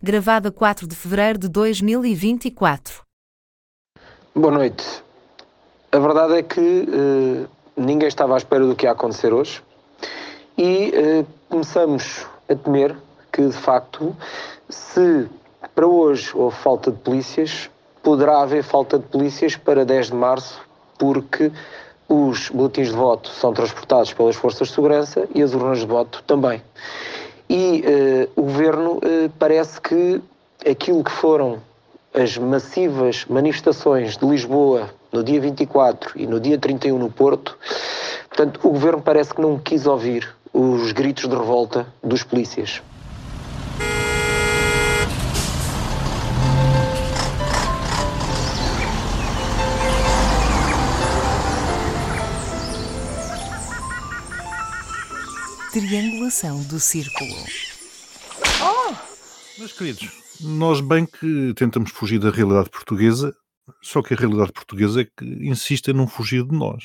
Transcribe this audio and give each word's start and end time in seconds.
gravada 0.00 0.52
4 0.52 0.86
de 0.86 0.94
fevereiro 0.94 1.38
de 1.40 1.48
2024. 1.48 3.02
Boa 4.32 4.52
noite. 4.52 4.84
A 5.90 5.98
verdade 5.98 6.34
é 6.34 6.42
que 6.42 6.60
uh, 6.60 7.48
ninguém 7.76 8.06
estava 8.06 8.34
à 8.34 8.36
espera 8.36 8.64
do 8.64 8.76
que 8.76 8.86
ia 8.86 8.92
acontecer 8.92 9.32
hoje 9.32 9.60
e 10.56 10.92
uh, 10.94 11.26
começamos 11.48 12.24
a 12.48 12.54
temer 12.54 12.96
que, 13.32 13.44
de 13.44 13.56
facto, 13.56 14.16
se 14.68 15.28
para 15.74 15.86
hoje 15.86 16.30
houve 16.32 16.56
falta 16.56 16.92
de 16.92 16.98
polícias, 16.98 17.68
poderá 18.00 18.42
haver 18.42 18.62
falta 18.62 19.00
de 19.00 19.06
polícias 19.06 19.56
para 19.56 19.84
10 19.84 20.08
de 20.08 20.14
março, 20.14 20.60
porque 20.96 21.50
os 22.08 22.50
boletins 22.50 22.88
de 22.88 22.94
voto 22.94 23.30
são 23.30 23.52
transportados 23.52 24.12
pelas 24.12 24.36
forças 24.36 24.68
de 24.68 24.74
segurança 24.74 25.28
e 25.34 25.42
as 25.42 25.52
urnas 25.54 25.80
de 25.80 25.86
voto 25.86 26.22
também. 26.24 26.62
E 27.48 27.82
uh, 28.36 28.40
o 28.40 28.42
governo 28.42 28.96
uh, 28.96 29.30
parece 29.38 29.80
que 29.80 30.20
aquilo 30.68 31.02
que 31.02 31.10
foram 31.10 31.60
as 32.12 32.36
massivas 32.36 33.24
manifestações 33.28 34.16
de 34.16 34.26
Lisboa 34.26 34.90
no 35.12 35.22
dia 35.22 35.40
24 35.40 36.12
e 36.20 36.26
no 36.26 36.38
dia 36.38 36.58
31 36.58 36.98
no 36.98 37.10
Porto, 37.10 37.56
portanto, 38.28 38.60
o 38.62 38.70
governo 38.70 39.00
parece 39.00 39.32
que 39.32 39.40
não 39.40 39.58
quis 39.58 39.86
ouvir 39.86 40.28
os 40.52 40.92
gritos 40.92 41.28
de 41.28 41.34
revolta 41.34 41.86
dos 42.02 42.22
polícias. 42.22 42.82
Triangulação 55.78 56.60
do 56.64 56.80
círculo. 56.80 57.36
Oh! 58.60 58.92
Meus 59.60 59.72
queridos, 59.72 60.10
nós 60.40 60.80
bem 60.80 61.06
que 61.06 61.54
tentamos 61.54 61.92
fugir 61.92 62.18
da 62.18 62.32
realidade 62.32 62.68
portuguesa, 62.68 63.32
só 63.80 64.02
que 64.02 64.12
a 64.12 64.16
realidade 64.16 64.50
portuguesa 64.50 65.02
é 65.02 65.04
que 65.04 65.24
insiste 65.24 65.86
em 65.86 65.94
não 65.94 66.08
fugir 66.08 66.44
de 66.44 66.52
nós. 66.52 66.82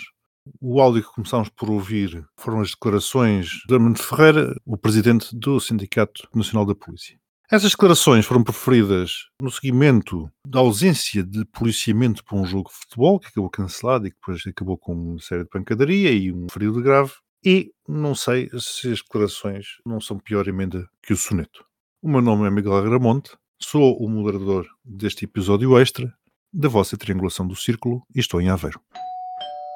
O 0.61 0.79
áudio 0.79 1.01
que 1.01 1.11
começámos 1.11 1.49
por 1.49 1.71
ouvir 1.71 2.23
foram 2.37 2.61
as 2.61 2.69
declarações 2.69 3.63
de 3.67 3.73
Armando 3.73 3.97
Ferreira, 3.97 4.55
o 4.63 4.77
presidente 4.77 5.35
do 5.35 5.59
Sindicato 5.59 6.27
Nacional 6.31 6.63
da 6.63 6.75
Polícia. 6.75 7.17
Essas 7.49 7.71
declarações 7.71 8.27
foram 8.27 8.43
preferidas 8.43 9.27
no 9.41 9.49
seguimento 9.49 10.29
da 10.47 10.59
ausência 10.59 11.23
de 11.23 11.43
policiamento 11.45 12.23
para 12.23 12.37
um 12.37 12.45
jogo 12.45 12.69
de 12.69 12.75
futebol, 12.75 13.19
que 13.19 13.29
acabou 13.29 13.49
cancelado 13.49 14.05
e 14.05 14.11
que 14.11 14.17
depois 14.17 14.43
acabou 14.45 14.77
com 14.77 14.93
uma 14.93 15.19
série 15.19 15.45
de 15.45 15.49
pancadaria 15.49 16.11
e 16.11 16.31
um 16.31 16.45
ferido 16.47 16.79
grave, 16.79 17.13
e 17.45 17.71
não 17.87 18.15
sei 18.15 18.49
se 18.57 18.91
as 18.91 19.01
declarações 19.01 19.65
não 19.85 19.99
são 19.99 20.17
pior 20.17 20.47
emenda 20.47 20.87
que 21.01 21.13
o 21.13 21.17
soneto. 21.17 21.65
O 22.01 22.09
meu 22.09 22.21
nome 22.21 22.47
é 22.47 22.49
Miguel 22.49 22.75
Agramonte, 22.75 23.31
sou 23.61 23.97
o 23.97 24.09
moderador 24.09 24.65
deste 24.83 25.25
episódio 25.25 25.77
extra 25.77 26.13
da 26.53 26.69
vossa 26.69 26.95
triangulação 26.95 27.47
do 27.47 27.55
círculo 27.55 28.05
e 28.15 28.19
estou 28.19 28.39
em 28.39 28.49
Aveiro. 28.49 28.79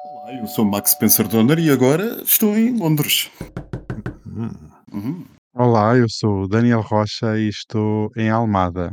Olá, 0.04 0.34
eu 0.34 0.46
sou 0.46 0.64
Max 0.64 0.92
Spencer 0.92 1.28
Donner 1.28 1.58
e 1.58 1.70
agora 1.70 2.22
estou 2.22 2.56
em 2.56 2.78
Londres. 2.78 3.30
Hum. 4.26 4.50
Uhum. 4.92 5.24
Olá, 5.54 5.96
eu 5.96 6.06
sou 6.08 6.48
Daniel 6.48 6.80
Rocha 6.80 7.38
e 7.38 7.48
estou 7.48 8.10
em 8.16 8.30
Almada. 8.30 8.90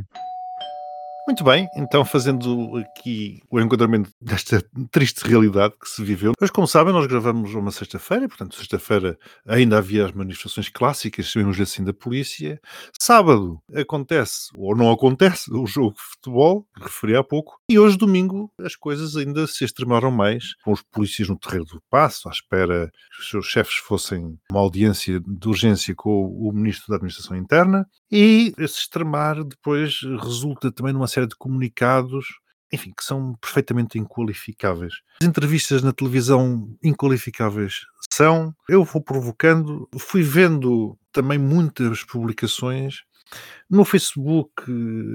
Muito 1.28 1.44
bem, 1.44 1.68
então 1.76 2.06
fazendo 2.06 2.78
aqui 2.78 3.42
o 3.50 3.60
enquadramento 3.60 4.12
desta 4.22 4.64
triste 4.92 5.28
realidade 5.28 5.74
que 5.82 5.90
se 5.90 6.04
viveu. 6.04 6.34
Mas 6.40 6.52
como 6.52 6.68
sabem, 6.68 6.94
nós 6.94 7.08
gravamos 7.08 7.52
uma 7.56 7.72
sexta-feira, 7.72 8.28
portanto, 8.28 8.56
sexta-feira 8.56 9.18
ainda 9.48 9.80
havia 9.80 10.06
as 10.06 10.12
manifestações 10.12 10.70
clássicas, 10.70 11.26
chamemos 11.26 11.60
assim, 11.60 11.84
da 11.84 11.92
polícia. 11.92 12.62
Sábado 13.00 13.60
acontece, 13.74 14.50
ou 14.56 14.76
não 14.76 14.92
acontece, 14.92 15.52
o 15.52 15.66
jogo 15.66 15.96
de 15.96 16.02
futebol, 16.02 16.68
que 16.76 16.84
referi 16.84 17.16
há 17.16 17.24
pouco. 17.24 17.60
E 17.68 17.80
hoje, 17.80 17.98
domingo, 17.98 18.52
as 18.60 18.76
coisas 18.76 19.16
ainda 19.16 19.48
se 19.48 19.66
extremaram 19.66 20.12
mais, 20.12 20.54
com 20.64 20.74
os 20.74 20.84
polícias 20.84 21.28
no 21.28 21.40
terreiro 21.40 21.66
do 21.66 21.82
passo, 21.90 22.30
à 22.30 22.32
espera 22.32 22.92
que 23.16 23.22
os 23.22 23.30
seus 23.32 23.48
chefes 23.48 23.78
fossem 23.78 24.38
uma 24.52 24.60
audiência 24.60 25.20
de 25.20 25.48
urgência 25.48 25.96
com 25.96 26.28
o 26.28 26.52
Ministro 26.54 26.86
da 26.90 26.98
Administração 26.98 27.36
Interna. 27.36 27.88
E 28.12 28.54
esse 28.60 28.78
extremar 28.78 29.44
depois 29.44 30.02
resulta 30.22 30.72
também 30.72 30.94
numa 30.94 31.08
série 31.16 31.28
de 31.28 31.36
comunicados, 31.36 32.26
enfim, 32.72 32.94
que 32.96 33.04
são 33.04 33.36
perfeitamente 33.36 33.98
inqualificáveis. 33.98 34.94
As 35.22 35.28
entrevistas 35.28 35.82
na 35.82 35.94
televisão 35.94 36.70
inqualificáveis 36.84 37.86
são. 38.12 38.54
Eu 38.68 38.84
vou 38.84 39.02
provocando, 39.02 39.88
fui 39.98 40.22
vendo 40.22 40.98
também 41.12 41.38
muitas 41.38 42.04
publicações. 42.04 43.04
No 43.70 43.86
Facebook 43.86 44.52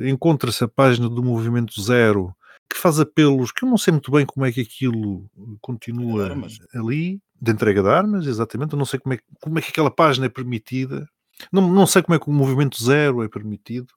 encontra-se 0.05 0.65
a 0.65 0.69
página 0.69 1.09
do 1.09 1.22
Movimento 1.22 1.81
Zero 1.81 2.34
que 2.69 2.78
faz 2.78 3.00
apelos 3.00 3.50
que 3.50 3.65
eu 3.65 3.69
não 3.69 3.77
sei 3.77 3.93
muito 3.93 4.12
bem 4.12 4.25
como 4.25 4.47
é 4.47 4.53
que 4.53 4.61
aquilo 4.61 5.28
continua 5.61 6.32
ali, 6.72 7.21
de 7.41 7.50
entrega 7.50 7.82
de 7.82 7.88
armas, 7.88 8.27
exatamente. 8.27 8.72
Eu 8.72 8.78
não 8.78 8.84
sei 8.84 9.00
como 9.00 9.15
é, 9.15 9.19
como 9.41 9.59
é 9.59 9.62
que 9.62 9.71
aquela 9.71 9.91
página 9.91 10.27
é 10.27 10.28
permitida. 10.28 11.09
Não, 11.53 11.69
não 11.69 11.87
sei 11.87 12.03
como 12.03 12.15
é 12.15 12.19
que 12.19 12.28
o 12.28 12.32
Movimento 12.32 12.82
Zero 12.82 13.25
é 13.25 13.28
permitido. 13.28 13.93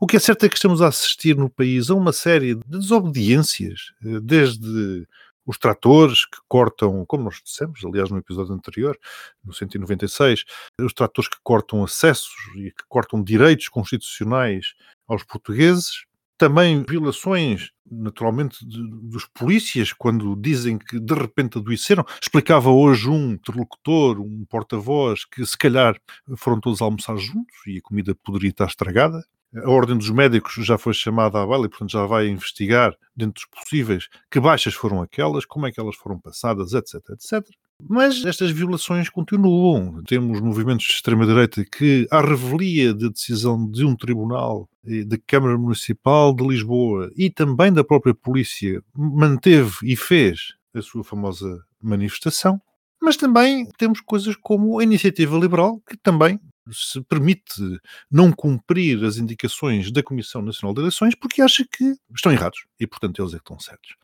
O 0.00 0.06
que 0.06 0.16
é 0.16 0.20
certo 0.20 0.44
é 0.44 0.48
que 0.48 0.56
estamos 0.56 0.82
a 0.82 0.88
assistir 0.88 1.36
no 1.36 1.50
país 1.50 1.90
a 1.90 1.94
uma 1.94 2.12
série 2.12 2.54
de 2.54 2.62
desobediências, 2.66 3.92
eh, 4.04 4.20
desde 4.20 5.06
os 5.46 5.58
tratores 5.58 6.24
que 6.24 6.38
cortam, 6.48 7.04
como 7.06 7.24
nós 7.24 7.40
dissemos, 7.44 7.80
aliás, 7.84 8.10
no 8.10 8.18
episódio 8.18 8.54
anterior, 8.54 8.98
no 9.44 9.52
196, 9.52 10.44
os 10.80 10.92
tratores 10.92 11.28
que 11.28 11.38
cortam 11.42 11.82
acessos 11.82 12.32
e 12.56 12.70
que 12.70 12.84
cortam 12.88 13.22
direitos 13.22 13.68
constitucionais 13.68 14.74
aos 15.08 15.24
portugueses, 15.24 16.04
também 16.38 16.84
violações, 16.88 17.70
naturalmente, 17.88 18.66
de, 18.66 18.82
dos 19.08 19.26
polícias, 19.26 19.92
quando 19.92 20.34
dizem 20.34 20.78
que 20.78 20.98
de 20.98 21.14
repente 21.14 21.58
adoeceram. 21.58 22.04
Explicava 22.20 22.70
hoje 22.70 23.08
um 23.08 23.32
interlocutor, 23.32 24.20
um 24.20 24.44
porta-voz, 24.46 25.24
que 25.24 25.44
se 25.46 25.56
calhar 25.56 25.96
foram 26.36 26.60
todos 26.60 26.82
almoçar 26.82 27.16
juntos 27.16 27.54
e 27.66 27.78
a 27.78 27.82
comida 27.82 28.14
poderia 28.24 28.50
estar 28.50 28.66
estragada. 28.66 29.24
A 29.54 29.68
Ordem 29.68 29.98
dos 29.98 30.10
Médicos 30.10 30.54
já 30.64 30.78
foi 30.78 30.94
chamada 30.94 31.42
à 31.42 31.46
baila 31.46 31.66
e, 31.66 31.68
portanto, 31.68 31.90
já 31.90 32.06
vai 32.06 32.28
investigar, 32.28 32.96
dentro 33.14 33.34
dos 33.34 33.44
possíveis, 33.44 34.08
que 34.30 34.40
baixas 34.40 34.72
foram 34.72 35.02
aquelas, 35.02 35.44
como 35.44 35.66
é 35.66 35.72
que 35.72 35.78
elas 35.78 35.94
foram 35.96 36.18
passadas, 36.18 36.72
etc, 36.72 36.94
etc. 37.10 37.46
Mas 37.88 38.24
estas 38.24 38.50
violações 38.50 39.08
continuam. 39.08 40.02
Temos 40.04 40.40
movimentos 40.40 40.86
de 40.86 40.92
extrema-direita 40.92 41.64
que, 41.64 42.06
à 42.10 42.20
revelia 42.20 42.94
da 42.94 43.08
decisão 43.08 43.68
de 43.68 43.84
um 43.84 43.96
tribunal 43.96 44.68
da 45.06 45.18
Câmara 45.26 45.58
Municipal 45.58 46.34
de 46.34 46.46
Lisboa 46.46 47.10
e 47.16 47.28
também 47.28 47.72
da 47.72 47.84
própria 47.84 48.14
polícia, 48.14 48.82
manteve 48.94 49.74
e 49.82 49.96
fez 49.96 50.54
a 50.74 50.80
sua 50.80 51.04
famosa 51.04 51.62
manifestação. 51.80 52.60
Mas 53.00 53.16
também 53.16 53.66
temos 53.76 54.00
coisas 54.00 54.36
como 54.36 54.78
a 54.78 54.84
iniciativa 54.84 55.36
liberal, 55.36 55.80
que 55.88 55.96
também 55.96 56.38
se 56.70 57.00
permite 57.02 57.80
não 58.10 58.32
cumprir 58.32 59.04
as 59.04 59.16
indicações 59.16 59.90
da 59.90 60.02
Comissão 60.02 60.42
Nacional 60.42 60.74
de 60.74 60.80
Eleições 60.80 61.14
porque 61.14 61.42
acha 61.42 61.64
que 61.64 61.94
estão 62.14 62.32
errados 62.32 62.64
e, 62.78 62.86
portanto, 62.86 63.20
eles 63.20 63.34
é 63.34 63.36
que 63.36 63.42
estão 63.42 63.58
certos. 63.58 63.94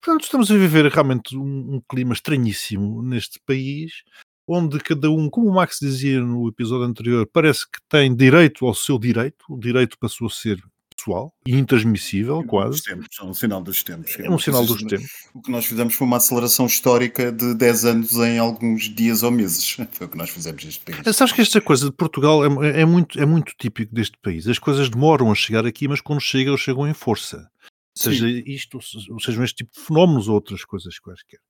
Portanto, 0.00 0.24
estamos 0.24 0.50
a 0.50 0.54
viver 0.54 0.86
realmente 0.86 1.36
um, 1.36 1.76
um 1.76 1.82
clima 1.88 2.12
estranhíssimo 2.12 3.02
neste 3.02 3.40
país, 3.44 4.04
onde 4.46 4.78
cada 4.78 5.10
um, 5.10 5.28
como 5.28 5.48
o 5.48 5.54
Max 5.54 5.78
dizia 5.80 6.20
no 6.20 6.48
episódio 6.48 6.84
anterior, 6.84 7.28
parece 7.32 7.64
que 7.64 7.80
tem 7.88 8.14
direito 8.14 8.66
ao 8.66 8.74
seu 8.74 8.98
direito, 8.98 9.44
o 9.48 9.58
direito 9.58 9.98
passou 9.98 10.28
a 10.28 10.30
ser 10.30 10.62
pessoal 10.96 11.32
e 11.46 11.54
intransmissível, 11.56 12.42
quase. 12.44 12.82
Tempos, 12.82 13.08
é 13.20 13.24
um 13.24 13.34
sinal 13.34 13.62
dos 13.62 13.82
tempos. 13.82 14.18
É 14.18 14.30
um 14.30 14.38
sinal 14.38 14.64
dos 14.64 14.82
tempos. 14.82 15.10
O 15.34 15.40
que 15.40 15.50
nós 15.50 15.64
fizemos 15.66 15.94
foi 15.94 16.06
uma 16.06 16.16
aceleração 16.16 16.66
histórica 16.66 17.30
de 17.30 17.54
10 17.54 17.84
anos 17.84 18.12
em 18.14 18.38
alguns 18.38 18.84
dias 18.84 19.22
ou 19.22 19.30
meses. 19.30 19.76
Foi 19.92 20.06
o 20.06 20.10
que 20.10 20.16
nós 20.16 20.30
fizemos 20.30 20.64
neste 20.64 20.84
país. 20.84 21.16
Sabes 21.16 21.32
que 21.32 21.40
esta 21.40 21.60
coisa 21.60 21.86
de 21.86 21.92
Portugal 21.92 22.44
é, 22.44 22.80
é, 22.80 22.84
muito, 22.84 23.20
é 23.20 23.26
muito 23.26 23.52
típico 23.58 23.94
deste 23.94 24.16
país. 24.22 24.48
As 24.48 24.58
coisas 24.58 24.88
demoram 24.88 25.30
a 25.30 25.34
chegar 25.34 25.66
aqui, 25.66 25.86
mas 25.86 26.00
quando 26.00 26.20
chegam, 26.20 26.56
chegam 26.56 26.88
em 26.88 26.94
força 26.94 27.48
seja 27.96 28.26
Sim. 28.26 28.42
isto, 28.46 28.78
ou 29.10 29.20
sejam 29.20 29.42
este 29.42 29.64
tipo 29.64 29.72
de 29.74 29.80
fenómenos 29.80 30.28
ou 30.28 30.34
outras 30.34 30.64
coisas 30.64 30.98
quaisquer. 30.98 31.40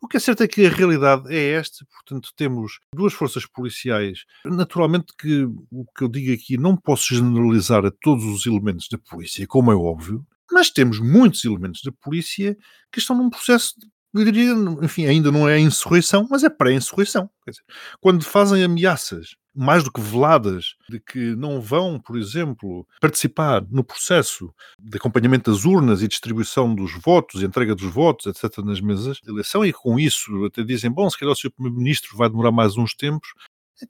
O 0.00 0.06
que 0.06 0.16
é 0.16 0.20
certo 0.20 0.42
é 0.42 0.48
que 0.48 0.66
a 0.66 0.70
realidade 0.70 1.34
é 1.34 1.52
esta, 1.52 1.84
portanto, 1.86 2.30
temos 2.36 2.78
duas 2.94 3.12
forças 3.12 3.44
policiais. 3.44 4.24
Naturalmente 4.44 5.12
que 5.18 5.44
o 5.70 5.84
que 5.96 6.04
eu 6.04 6.08
digo 6.08 6.32
aqui 6.32 6.56
não 6.56 6.76
posso 6.76 7.14
generalizar 7.14 7.84
a 7.84 7.90
todos 7.90 8.24
os 8.24 8.46
elementos 8.46 8.88
da 8.88 8.98
polícia, 8.98 9.46
como 9.46 9.72
é 9.72 9.74
óbvio, 9.74 10.24
mas 10.50 10.70
temos 10.70 11.00
muitos 11.00 11.44
elementos 11.44 11.82
da 11.82 11.90
polícia 11.90 12.56
que 12.92 13.00
estão 13.00 13.16
num 13.16 13.28
processo 13.28 13.74
eu 14.14 14.24
diria, 14.24 14.52
enfim, 14.82 15.04
ainda 15.04 15.30
não 15.30 15.46
é 15.46 15.58
insurreição, 15.58 16.26
mas 16.30 16.42
é 16.42 16.48
pré-insurreição. 16.48 17.28
Quando 18.00 18.24
fazem 18.24 18.64
ameaças 18.64 19.36
mais 19.56 19.82
do 19.82 19.90
que 19.90 20.00
veladas 20.00 20.74
de 20.88 21.00
que 21.00 21.34
não 21.34 21.60
vão, 21.60 21.98
por 21.98 22.18
exemplo, 22.18 22.86
participar 23.00 23.64
no 23.70 23.82
processo 23.82 24.52
de 24.78 24.96
acompanhamento 24.96 25.50
das 25.50 25.64
urnas 25.64 26.02
e 26.02 26.08
distribuição 26.08 26.74
dos 26.74 26.92
votos, 27.00 27.42
entrega 27.42 27.74
dos 27.74 27.90
votos, 27.90 28.26
etc., 28.26 28.58
nas 28.64 28.80
mesas 28.80 29.18
de 29.18 29.30
eleição, 29.30 29.64
e 29.64 29.72
com 29.72 29.98
isso 29.98 30.44
até 30.44 30.62
dizem, 30.62 30.90
bom, 30.90 31.08
se 31.08 31.18
calhar 31.18 31.32
o 31.32 31.36
Sr. 31.36 31.50
Primeiro-Ministro 31.50 32.16
vai 32.16 32.28
demorar 32.28 32.52
mais 32.52 32.76
uns 32.76 32.94
tempos. 32.94 33.28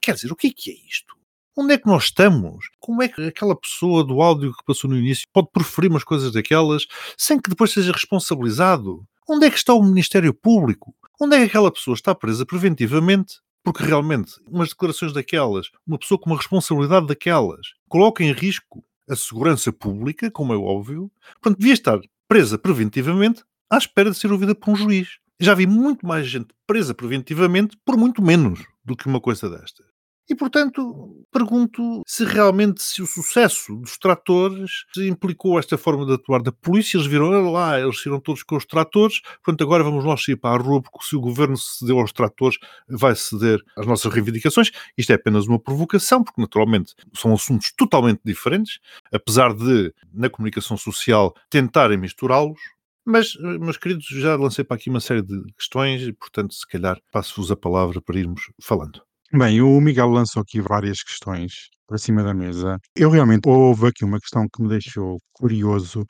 Quer 0.01 0.15
dizer, 0.15 0.31
o 0.31 0.35
que 0.35 0.47
é 0.47 0.51
que 0.55 0.71
é 0.71 0.73
isto? 0.87 1.15
Onde 1.59 1.73
é 1.73 1.77
que 1.77 1.87
nós 1.87 2.05
estamos? 2.05 2.69
Como 2.79 3.01
é 3.01 3.07
que 3.07 3.21
aquela 3.23 3.55
pessoa 3.55 4.03
do 4.03 4.21
áudio 4.21 4.53
que 4.53 4.63
passou 4.63 4.87
no 4.87 4.97
início 4.97 5.25
pode 5.33 5.49
proferir 5.51 5.89
umas 5.89 6.03
coisas 6.03 6.31
daquelas 6.31 6.85
sem 7.17 7.41
que 7.41 7.49
depois 7.49 7.71
seja 7.71 7.91
responsabilizado? 7.91 9.03
Onde 9.27 9.47
é 9.47 9.49
que 9.49 9.57
está 9.57 9.73
o 9.73 9.83
Ministério 9.83 10.33
Público? 10.33 10.93
Onde 11.19 11.35
é 11.35 11.39
que 11.39 11.45
aquela 11.45 11.71
pessoa 11.71 11.95
está 11.95 12.13
presa 12.13 12.45
preventivamente? 12.45 13.39
Porque 13.67 13.83
realmente, 13.83 14.39
umas 14.49 14.69
declarações 14.69 15.11
daquelas, 15.11 15.69
uma 15.85 15.97
pessoa 15.99 16.17
com 16.17 16.29
uma 16.29 16.37
responsabilidade 16.37 17.05
daquelas, 17.05 17.73
coloca 17.89 18.23
em 18.23 18.31
risco 18.31 18.81
a 19.09 19.13
segurança 19.13 19.73
pública, 19.73 20.31
como 20.31 20.53
é 20.53 20.55
óbvio, 20.55 21.11
portanto, 21.33 21.59
devia 21.59 21.73
estar 21.73 21.99
presa 22.29 22.57
preventivamente 22.57 23.43
à 23.69 23.77
espera 23.77 24.09
de 24.09 24.17
ser 24.17 24.31
ouvida 24.31 24.55
por 24.55 24.71
um 24.71 24.75
juiz. 24.77 25.17
Já 25.37 25.53
vi 25.53 25.67
muito 25.67 26.07
mais 26.07 26.25
gente 26.25 26.47
presa 26.65 26.93
preventivamente 26.93 27.77
por 27.83 27.97
muito 27.97 28.21
menos 28.21 28.65
do 28.85 28.95
que 28.95 29.05
uma 29.05 29.19
coisa 29.19 29.49
desta. 29.49 29.83
E, 30.29 30.35
portanto, 30.35 31.23
pergunto 31.31 32.03
se 32.05 32.25
realmente 32.25 32.81
se 32.81 33.01
o 33.01 33.07
sucesso 33.07 33.77
dos 33.77 33.97
tratores 33.97 34.83
implicou 34.97 35.57
esta 35.57 35.77
forma 35.77 36.05
de 36.05 36.13
atuar 36.13 36.41
da 36.41 36.51
polícia. 36.51 36.97
Eles 36.97 37.07
viram 37.07 37.49
lá, 37.49 37.79
eles 37.79 38.01
saíram 38.01 38.19
todos 38.19 38.43
com 38.43 38.57
os 38.57 38.65
tratores, 38.65 39.21
portanto, 39.43 39.63
agora 39.63 39.85
vamos 39.85 40.03
nós 40.03 40.21
sair 40.21 40.35
para 40.35 40.59
a 40.59 40.61
rua, 40.61 40.81
porque 40.81 41.07
se 41.07 41.15
o 41.15 41.21
governo 41.21 41.55
cedeu 41.55 41.99
aos 41.99 42.11
tratores, 42.11 42.57
vai 42.89 43.15
ceder 43.15 43.61
às 43.77 43.87
nossas 43.87 44.11
reivindicações. 44.11 44.71
Isto 44.97 45.11
é 45.11 45.15
apenas 45.15 45.47
uma 45.47 45.59
provocação, 45.59 46.21
porque 46.21 46.41
naturalmente 46.41 46.93
são 47.13 47.33
assuntos 47.33 47.71
totalmente 47.71 48.19
diferentes, 48.25 48.79
apesar 49.13 49.53
de, 49.53 49.93
na 50.13 50.29
comunicação 50.29 50.75
social, 50.75 51.33
tentarem 51.49 51.97
misturá-los. 51.97 52.59
Mas, 53.05 53.35
meus 53.39 53.77
queridos, 53.77 54.05
já 54.07 54.35
lancei 54.35 54.65
para 54.65 54.75
aqui 54.75 54.89
uma 54.89 54.99
série 54.99 55.21
de 55.21 55.41
questões 55.53 56.01
e, 56.01 56.11
portanto, 56.11 56.53
se 56.53 56.67
calhar 56.67 56.99
passo-vos 57.13 57.49
a 57.49 57.55
palavra 57.55 58.01
para 58.01 58.19
irmos 58.19 58.51
falando. 58.61 59.06
Bem, 59.33 59.61
o 59.61 59.79
Miguel 59.81 60.09
lançou 60.09 60.41
aqui 60.41 60.61
várias 60.61 61.03
questões 61.03 61.51
para 61.85 61.97
cima 61.97 62.23
da 62.23 62.33
mesa. 62.33 62.77
Eu 62.95 63.09
realmente 63.09 63.47
houve 63.47 63.87
aqui 63.87 64.05
uma 64.05 64.19
questão 64.19 64.47
que 64.47 64.61
me 64.61 64.69
deixou 64.69 65.17
curioso, 65.33 66.05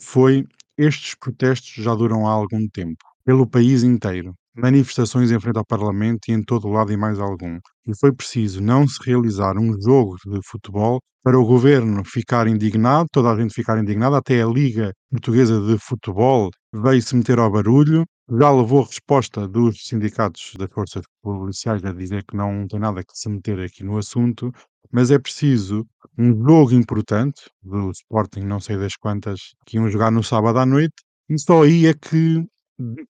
foi 0.00 0.44
estes 0.78 1.14
protestos 1.16 1.82
já 1.84 1.94
duram 1.94 2.26
há 2.26 2.32
algum 2.32 2.68
tempo, 2.68 2.98
pelo 3.24 3.48
país 3.48 3.82
inteiro. 3.84 4.34
Manifestações 4.56 5.30
em 5.30 5.40
frente 5.40 5.58
ao 5.58 5.66
Parlamento 5.66 6.28
e 6.28 6.32
em 6.32 6.42
todo 6.42 6.68
o 6.68 6.72
lado 6.72 6.92
e 6.92 6.96
mais 6.96 7.18
algum. 7.20 7.58
E 7.86 7.98
foi 8.00 8.12
preciso 8.14 8.62
não 8.62 8.86
se 8.88 8.98
realizar 9.04 9.58
um 9.58 9.72
jogo 9.82 10.16
de 10.26 10.40
futebol 10.46 11.00
para 11.22 11.38
o 11.38 11.46
governo 11.46 12.02
ficar 12.06 12.46
indignado, 12.48 13.08
toda 13.12 13.30
a 13.32 13.36
gente 13.40 13.54
ficar 13.54 13.78
indignada, 13.78 14.18
até 14.18 14.42
a 14.42 14.46
Liga 14.46 14.92
Portuguesa 15.10 15.60
de 15.60 15.78
Futebol 15.78 16.50
veio 16.74 17.02
se 17.02 17.16
meter 17.16 17.38
ao 17.38 17.50
barulho 17.50 18.04
já 18.30 18.50
levou 18.50 18.82
resposta 18.82 19.46
dos 19.46 19.86
sindicatos 19.86 20.54
das 20.58 20.70
forças 20.70 21.04
policiais 21.22 21.84
a 21.84 21.92
dizer 21.92 22.24
que 22.24 22.36
não 22.36 22.66
tem 22.66 22.80
nada 22.80 23.04
que 23.04 23.16
se 23.16 23.28
meter 23.28 23.60
aqui 23.60 23.84
no 23.84 23.98
assunto, 23.98 24.52
mas 24.90 25.10
é 25.10 25.18
preciso 25.18 25.86
um 26.16 26.32
jogo 26.46 26.72
importante 26.72 27.42
do 27.62 27.90
Sporting, 27.90 28.40
não 28.40 28.60
sei 28.60 28.76
das 28.78 28.96
quantas, 28.96 29.40
que 29.66 29.76
iam 29.76 29.90
jogar 29.90 30.10
no 30.10 30.22
sábado 30.22 30.58
à 30.58 30.66
noite, 30.66 30.94
e 31.28 31.38
só 31.38 31.64
aí 31.64 31.86
é 31.86 31.94
que 31.94 32.44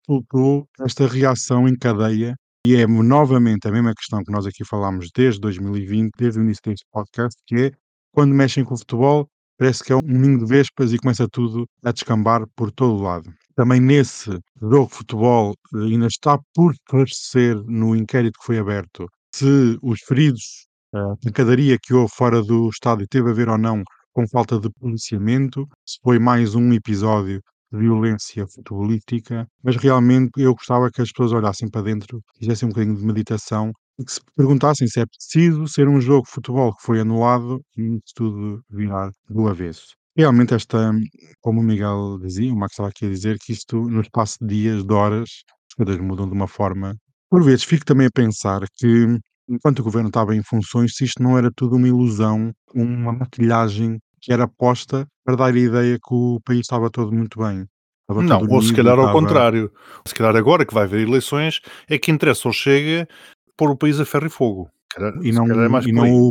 resultou 0.09 0.69
esta 0.81 1.07
reação 1.07 1.69
em 1.69 1.77
cadeia. 1.77 2.35
E 2.67 2.77
é 2.77 2.87
novamente 2.87 3.69
a 3.69 3.71
mesma 3.71 3.95
questão 3.95 4.25
que 4.25 4.33
nós 4.33 4.47
aqui 4.47 4.65
falámos 4.65 5.11
desde 5.15 5.39
2020, 5.41 6.13
desde 6.17 6.41
o 6.41 6.43
início 6.43 6.63
deste 6.65 6.87
podcast, 6.91 7.39
que 7.47 7.57
é 7.57 7.71
quando 8.11 8.35
mexem 8.35 8.65
com 8.65 8.73
o 8.73 8.79
futebol, 8.79 9.29
parece 9.59 9.85
que 9.85 9.93
é 9.93 9.97
um 9.97 10.01
ninho 10.03 10.39
de 10.39 10.47
vespas 10.47 10.93
e 10.93 10.99
começa 10.99 11.29
tudo 11.29 11.67
a 11.85 11.93
descambar 11.93 12.47
por 12.57 12.73
todo 12.73 12.95
o 12.95 13.03
lado 13.03 13.31
também 13.57 13.81
nesse 13.81 14.31
jogo 14.61 14.89
de 14.89 14.95
futebol 14.95 15.55
eh, 15.75 15.79
ainda 15.79 16.07
está 16.07 16.39
por 16.55 16.73
esclarecer 16.73 17.57
no 17.67 17.95
inquérito 17.97 18.39
que 18.41 18.47
foi 18.47 18.59
aberto 18.59 19.09
se 19.35 19.79
os 19.83 20.01
feridos, 20.03 20.69
a 20.95 21.17
pancadaria 21.23 21.77
que 21.83 21.93
houve 21.93 22.13
fora 22.15 22.41
do 22.41 22.69
estádio 22.69 23.07
teve 23.09 23.31
a 23.31 23.33
ver 23.33 23.49
ou 23.49 23.59
não 23.59 23.83
com 24.13 24.29
falta 24.29 24.61
de 24.61 24.71
policiamento, 24.71 25.67
se 25.85 25.99
foi 26.05 26.21
mais 26.21 26.55
um 26.55 26.73
episódio 26.73 27.43
de 27.73 27.79
violência 27.81 28.47
futebolística, 28.47 29.49
mas 29.61 29.75
realmente 29.77 30.31
eu 30.37 30.55
gostava 30.55 30.89
que 30.89 31.03
as 31.03 31.11
pessoas 31.11 31.33
olhassem 31.33 31.69
para 31.69 31.83
dentro, 31.83 32.23
fizessem 32.39 32.69
um 32.69 32.71
bocadinho 32.71 32.97
de 32.97 33.05
meditação 33.05 33.73
e 33.99 34.05
que 34.05 34.13
se 34.13 34.21
perguntassem 34.37 34.87
se 34.87 35.01
é 35.01 35.07
preciso 35.07 35.67
ser 35.67 35.89
um 35.89 36.01
jogo 36.01 36.25
de 36.27 36.31
futebol 36.31 36.73
que 36.77 36.83
foi 36.85 37.01
anulado 37.01 37.61
e 37.77 37.97
isso 37.97 38.15
tudo 38.15 38.63
virar 38.71 39.11
do 39.29 39.49
avesso. 39.49 39.97
Realmente 40.17 40.55
esta 40.55 40.93
como 41.41 41.61
o 41.61 41.65
Miguel 41.65 42.19
dizia, 42.21 42.53
o 42.53 42.57
Max 42.57 42.75
estava 42.75 42.89
aqui 42.89 43.07
a 43.07 43.11
dizer, 43.11 43.39
que 43.39 43.53
isto 43.53 43.77
no 43.89 44.01
espaço 44.01 44.39
de 44.41 44.55
dias, 44.55 44.85
de 44.85 44.93
horas, 44.93 45.29
as 45.69 45.75
coisas 45.75 45.99
mudam 46.01 46.29
de 46.29 46.35
uma 46.35 46.47
forma 46.47 46.97
por 47.35 47.43
vezes 47.43 47.65
fico 47.65 47.85
também 47.85 48.07
a 48.07 48.11
pensar 48.15 48.61
que, 48.77 49.19
enquanto 49.49 49.81
o 49.81 49.83
governo 49.83 50.07
estava 50.07 50.37
em 50.37 50.43
funções, 50.45 50.95
se 50.95 51.05
isto 51.05 51.21
não 51.21 51.37
era 51.37 51.51
tudo 51.51 51.75
uma 51.75 51.89
ilusão, 51.89 52.53
uma 52.73 53.13
maquilhagem 53.13 53.99
que 54.21 54.33
era 54.33 54.47
posta 54.47 55.05
para 55.25 55.35
dar 55.35 55.53
a 55.53 55.59
ideia 55.59 55.97
que 55.99 56.15
o 56.15 56.39
país 56.45 56.61
estava 56.61 56.89
todo 56.89 57.11
muito 57.11 57.41
bem. 57.41 57.67
Estava 58.03 58.23
não, 58.23 58.47
ou 58.49 58.63
se 58.63 58.73
calhar 58.73 58.97
ao 58.97 59.11
contrário. 59.11 59.73
Se 60.07 60.15
calhar 60.15 60.37
agora 60.37 60.65
que 60.65 60.73
vai 60.73 60.85
haver 60.85 61.01
eleições 61.01 61.61
é 61.89 61.99
que 61.99 62.13
interessa 62.13 62.47
ou 62.47 62.53
chega 62.53 63.09
pôr 63.57 63.73
o 63.73 63.77
país 63.77 63.99
a 63.99 64.05
ferro 64.05 64.27
e 64.27 64.31
fogo. 64.31 64.71
Calhar, 64.93 65.13
e, 65.21 65.33
não, 65.33 65.47
é 65.47 65.89
e, 65.89 65.93
não 65.93 66.13
o, 66.13 66.31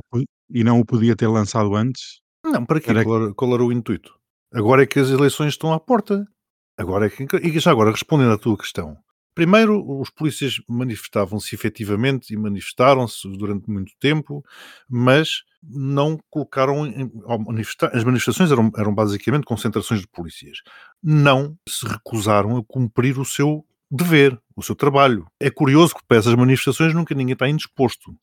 e 0.49 0.63
não 0.63 0.79
o 0.79 0.85
podia 0.85 1.17
ter 1.17 1.27
lançado 1.27 1.75
antes 1.75 2.22
não, 2.43 2.65
para 2.65 2.79
quê? 2.79 2.89
Era... 2.89 3.03
Qual, 3.03 3.23
era, 3.23 3.33
qual 3.33 3.53
era 3.53 3.63
o 3.63 3.71
intuito? 3.71 4.13
Agora 4.53 4.83
é 4.83 4.85
que 4.85 4.99
as 4.99 5.09
eleições 5.09 5.49
estão 5.49 5.73
à 5.73 5.79
porta. 5.79 6.27
Agora 6.77 7.07
é 7.07 7.09
que. 7.09 7.25
E 7.37 7.59
já 7.59 7.71
agora, 7.71 7.91
respondendo 7.91 8.31
à 8.31 8.37
tua 8.37 8.57
questão. 8.57 8.97
Primeiro, 9.35 9.83
os 9.99 10.11
polícias 10.11 10.61
manifestavam-se 10.69 11.55
efetivamente 11.55 12.31
e 12.33 12.37
manifestaram-se 12.37 13.27
durante 13.29 13.67
muito 13.67 13.91
tempo, 13.99 14.45
mas 14.87 15.43
não 15.63 16.19
colocaram. 16.29 16.85
Em, 16.85 17.11
as 17.91 18.03
manifestações 18.03 18.51
eram, 18.51 18.71
eram 18.77 18.93
basicamente 18.93 19.45
concentrações 19.45 20.01
de 20.01 20.07
polícias. 20.07 20.59
Não 21.01 21.57
se 21.67 21.87
recusaram 21.87 22.57
a 22.57 22.63
cumprir 22.63 23.17
o 23.17 23.25
seu 23.25 23.65
dever, 23.89 24.39
o 24.55 24.61
seu 24.61 24.75
trabalho. 24.75 25.25
É 25.39 25.49
curioso 25.49 25.95
que 25.95 26.05
para 26.07 26.17
essas 26.17 26.35
manifestações 26.35 26.93
nunca 26.93 27.15
ninguém 27.15 27.33
está 27.33 27.49
indisposto. 27.49 28.15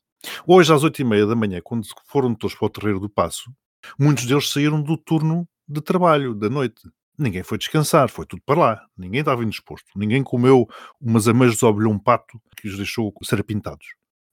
Hoje, 0.47 0.73
às 0.73 0.85
oito 0.85 1.01
e 1.01 1.05
meia 1.05 1.27
da 1.27 1.35
manhã, 1.35 1.61
quando 1.63 1.87
foram 2.07 2.35
todos 2.35 2.55
para 2.55 2.67
o 2.67 2.71
Terreiro 2.71 3.01
do 3.01 3.09
Passo, 3.09 3.51
Muitos 3.99 4.27
deles 4.27 4.51
saíram 4.51 4.83
do 4.83 4.97
turno 4.97 5.49
de 5.69 5.81
trabalho, 5.81 6.35
da 6.35 6.49
noite. 6.49 6.83
Ninguém 7.19 7.43
foi 7.43 7.59
descansar, 7.59 8.09
foi 8.09 8.25
tudo 8.25 8.43
para 8.45 8.59
lá. 8.59 8.87
Ninguém 8.97 9.21
estava 9.21 9.45
indisposto. 9.45 9.91
Ninguém 9.95 10.23
comeu 10.23 10.67
umas 11.01 11.29
ameijas 11.29 11.63
ao 11.63 11.75
um 11.75 11.99
pato 11.99 12.41
que 12.57 12.69
os 12.69 12.77
deixou 12.77 13.13
ser 13.23 13.43
pintados. 13.45 13.87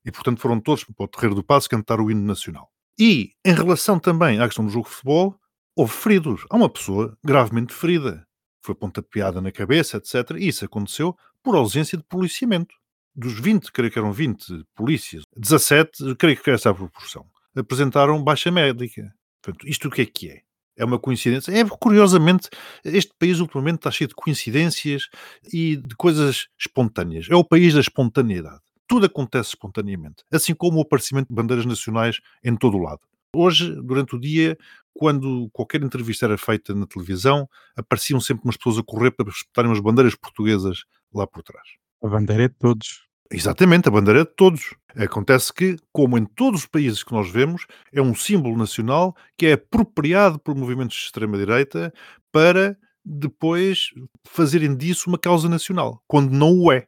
E, 0.05 0.11
portanto, 0.11 0.39
foram 0.39 0.59
todos 0.59 0.85
para 0.85 1.03
o 1.03 1.07
Terreiro 1.07 1.35
do 1.35 1.43
Passo 1.43 1.69
cantar 1.69 1.99
o 1.99 2.09
hino 2.09 2.21
nacional. 2.21 2.71
E, 2.97 3.33
em 3.45 3.53
relação 3.53 3.99
também 3.99 4.39
à 4.39 4.45
questão 4.45 4.65
do 4.65 4.71
jogo 4.71 4.87
de 4.87 4.95
futebol, 4.95 5.37
houve 5.75 5.91
feridos. 5.91 6.45
Há 6.49 6.55
uma 6.55 6.69
pessoa 6.69 7.17
gravemente 7.23 7.73
ferida. 7.73 8.25
Foi 8.63 8.73
pontapeada 8.73 9.41
na 9.41 9.51
cabeça, 9.51 9.97
etc. 9.97 10.31
E 10.37 10.47
isso 10.47 10.65
aconteceu 10.65 11.15
por 11.43 11.55
ausência 11.55 11.97
de 11.97 12.03
policiamento. 12.03 12.73
Dos 13.15 13.39
20, 13.39 13.71
creio 13.71 13.91
que 13.91 13.99
eram 13.99 14.11
20 14.11 14.65
polícias, 14.75 15.23
17, 15.35 16.15
creio 16.15 16.41
que 16.41 16.51
essa 16.51 16.69
é 16.69 16.71
a 16.71 16.75
proporção, 16.75 17.25
apresentaram 17.55 18.23
baixa 18.23 18.51
médica. 18.51 19.11
Portanto, 19.41 19.67
isto 19.67 19.87
o 19.87 19.91
que 19.91 20.01
é 20.01 20.05
que 20.05 20.29
é? 20.29 20.41
É 20.77 20.85
uma 20.85 20.99
coincidência? 20.99 21.51
É, 21.51 21.65
curiosamente, 21.65 22.49
este 22.85 23.11
país 23.17 23.39
ultimamente 23.39 23.77
está 23.77 23.89
cheio 23.89 24.07
de 24.07 24.13
coincidências 24.13 25.09
e 25.51 25.75
de 25.77 25.95
coisas 25.95 26.47
espontâneas. 26.59 27.27
É 27.29 27.35
o 27.35 27.43
país 27.43 27.73
da 27.73 27.79
espontaneidade. 27.79 28.61
Tudo 28.87 29.07
acontece 29.07 29.49
espontaneamente. 29.49 30.23
Assim 30.31 30.53
como 30.53 30.77
o 30.77 30.81
aparecimento 30.81 31.29
de 31.29 31.35
bandeiras 31.35 31.65
nacionais 31.65 32.19
em 32.43 32.55
todo 32.55 32.77
o 32.77 32.81
lado. 32.81 33.01
Hoje, 33.35 33.75
durante 33.81 34.15
o 34.15 34.19
dia, 34.19 34.57
quando 34.93 35.49
qualquer 35.51 35.81
entrevista 35.81 36.25
era 36.25 36.37
feita 36.37 36.73
na 36.73 36.85
televisão, 36.85 37.49
apareciam 37.75 38.19
sempre 38.19 38.43
umas 38.45 38.55
pessoas 38.55 38.77
a 38.77 38.83
correr 38.83 39.11
para 39.11 39.29
espetarem 39.29 39.71
as 39.71 39.79
bandeiras 39.79 40.15
portuguesas 40.15 40.83
lá 41.13 41.27
por 41.27 41.43
trás. 41.43 41.67
A 42.03 42.07
bandeira 42.07 42.43
é 42.43 42.47
de 42.47 42.55
todos. 42.55 43.06
Exatamente, 43.29 43.87
a 43.87 43.91
bandeira 43.91 44.21
é 44.21 44.23
de 44.23 44.35
todos. 44.35 44.73
Acontece 44.95 45.53
que, 45.53 45.77
como 45.91 46.17
em 46.17 46.25
todos 46.25 46.61
os 46.61 46.65
países 46.65 47.03
que 47.03 47.11
nós 47.11 47.29
vemos, 47.29 47.65
é 47.91 48.01
um 48.01 48.15
símbolo 48.15 48.57
nacional 48.57 49.15
que 49.37 49.47
é 49.47 49.53
apropriado 49.53 50.39
por 50.39 50.55
movimentos 50.55 50.95
de 50.95 51.03
extrema-direita 51.03 51.93
para 52.31 52.77
depois 53.03 53.89
fazerem 54.25 54.75
disso 54.75 55.09
uma 55.09 55.17
causa 55.17 55.47
nacional, 55.49 56.01
quando 56.07 56.31
não 56.31 56.57
o 56.57 56.71
é. 56.71 56.87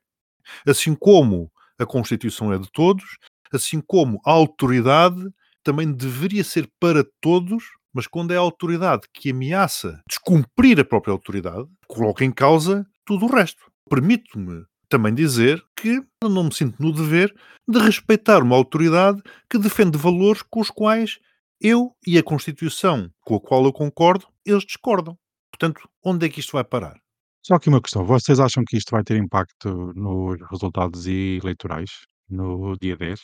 Assim 0.66 0.96
como 0.96 1.52
a 1.78 1.86
Constituição 1.86 2.52
é 2.54 2.58
de 2.58 2.70
todos, 2.72 3.18
assim 3.54 3.82
como 3.86 4.20
a 4.26 4.32
autoridade 4.32 5.22
também 5.64 5.92
deveria 5.92 6.44
ser 6.44 6.70
para 6.80 7.06
todos, 7.22 7.64
mas 7.94 8.08
quando 8.08 8.32
é 8.32 8.38
a 8.38 8.42
autoridade 8.42 9.04
que 9.14 9.32
ameaça 9.32 10.02
descumprir 10.08 10.80
a 10.80 10.86
própria 10.86 11.12
autoridade, 11.12 11.68
coloca 11.88 12.24
em 12.24 12.32
causa 12.32 12.86
tudo 13.06 13.26
o 13.26 13.30
resto. 13.30 13.64
Permito-me 13.90 14.64
também 14.90 15.14
dizer 15.14 15.64
que 15.76 16.02
não 16.24 16.46
me 16.46 16.54
sinto 16.54 16.82
no 16.82 16.92
dever 16.92 17.34
de 17.68 17.80
respeitar 17.80 18.42
uma 18.42 18.56
autoridade 18.56 19.22
que 19.50 19.58
defende 19.58 19.98
valores 19.98 20.42
com 20.42 20.60
os 20.60 20.70
quais 20.70 21.20
eu 21.62 21.96
e 22.06 22.18
a 22.18 22.24
Constituição 22.24 23.10
com 23.22 23.36
a 23.36 23.40
qual 23.40 23.64
eu 23.66 23.74
concordo, 23.74 24.26
eles 24.46 24.66
discordam. 24.66 25.18
Portanto, 25.52 25.88
onde 26.04 26.26
é 26.26 26.30
que 26.30 26.40
isto 26.40 26.54
vai 26.54 26.64
parar? 26.64 26.98
Só 27.46 27.56
aqui 27.56 27.70
uma 27.70 27.82
questão. 27.82 28.06
Vocês 28.06 28.40
acham 28.40 28.64
que 28.68 28.78
isto 28.78 28.92
vai 28.92 29.04
ter 29.04 29.18
impacto 29.18 29.94
nos 29.96 30.38
resultados 30.50 31.06
eleitorais 31.08 31.90
no 32.30 32.76
dia 32.80 32.98
10? 32.98 33.20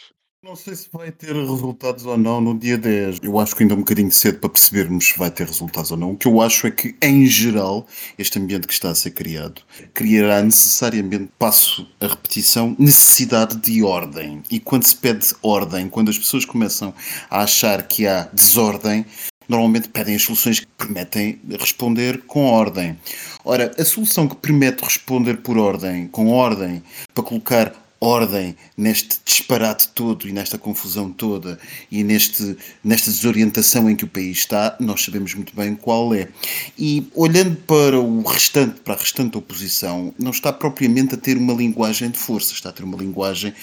Não 0.46 0.56
sei 0.56 0.76
se 0.76 0.88
vai 0.94 1.12
ter 1.12 1.34
resultados 1.34 2.06
ou 2.06 2.16
não 2.16 2.40
no 2.40 2.56
dia 2.56 2.78
10. 2.78 3.22
Eu 3.24 3.40
acho 3.40 3.56
que 3.56 3.64
ainda 3.64 3.74
é 3.74 3.78
um 3.78 3.80
bocadinho 3.80 4.12
cedo 4.12 4.38
para 4.38 4.52
percebermos 4.52 5.06
se 5.06 5.18
vai 5.18 5.32
ter 5.32 5.48
resultados 5.48 5.90
ou 5.90 5.98
não. 5.98 6.12
O 6.12 6.16
que 6.16 6.28
eu 6.28 6.40
acho 6.40 6.68
é 6.68 6.72
que, 6.72 6.96
em 7.02 7.26
geral, 7.26 7.88
este 8.16 8.38
ambiente 8.38 8.68
que 8.68 8.74
está 8.74 8.92
a 8.92 8.96
ser 8.96 9.10
criado 9.10 9.64
criará 9.92 10.44
necessariamente, 10.44 11.32
passo 11.40 11.88
a 12.00 12.06
repetição, 12.06 12.76
necessidade 12.78 13.56
de 13.56 13.82
ordem. 13.82 14.44
E 14.52 14.60
quando 14.60 14.86
se 14.86 14.96
pede 14.96 15.34
ordem, 15.42 15.90
quando 15.90 16.10
as 16.10 16.18
pessoas 16.20 16.46
começam 16.46 16.94
a 17.28 17.42
achar 17.42 17.82
que 17.82 18.06
há 18.06 18.30
desordem, 18.32 19.04
normalmente 19.50 19.90
pedem 19.90 20.14
as 20.14 20.22
soluções 20.22 20.60
que 20.60 20.68
permitem 20.78 21.42
responder 21.60 22.22
com 22.28 22.46
ordem. 22.46 22.96
Ora, 23.44 23.72
a 23.80 23.84
solução 23.84 24.28
que 24.28 24.36
permite 24.36 24.84
responder 24.84 25.38
por 25.38 25.58
ordem, 25.58 26.08
com 26.08 26.28
ordem, 26.30 26.84
para 27.16 27.24
colocar 27.24 27.85
ordem 28.06 28.56
neste 28.78 29.20
disparate 29.26 29.90
todo 29.90 30.28
e 30.28 30.32
nesta 30.32 30.58
confusão 30.58 31.12
toda 31.12 31.60
e 31.92 32.04
neste, 32.04 32.56
nesta 32.84 33.10
desorientação 33.10 33.90
em 33.90 33.96
que 33.96 34.06
o 34.06 34.08
país 34.08 34.38
está, 34.38 34.76
nós 34.80 35.04
sabemos 35.04 35.34
muito 35.34 35.56
bem 35.56 35.76
qual 35.76 36.14
é. 36.14 36.28
E 36.78 37.08
olhando 37.14 37.56
para 37.58 38.00
o 38.00 38.22
restante, 38.22 38.80
para 38.82 38.94
a 38.94 38.98
restante 38.98 39.38
oposição, 39.38 40.14
não 40.18 40.32
está 40.32 40.54
propriamente 40.54 41.16
a 41.16 41.18
ter 41.18 41.38
uma 41.38 41.54
linguagem 41.54 42.10
de 42.10 42.20
força, 42.20 42.54
está 42.54 42.70
a 42.70 42.72
ter 42.72 42.84
uma 42.84 42.98
linguagem 42.98 43.54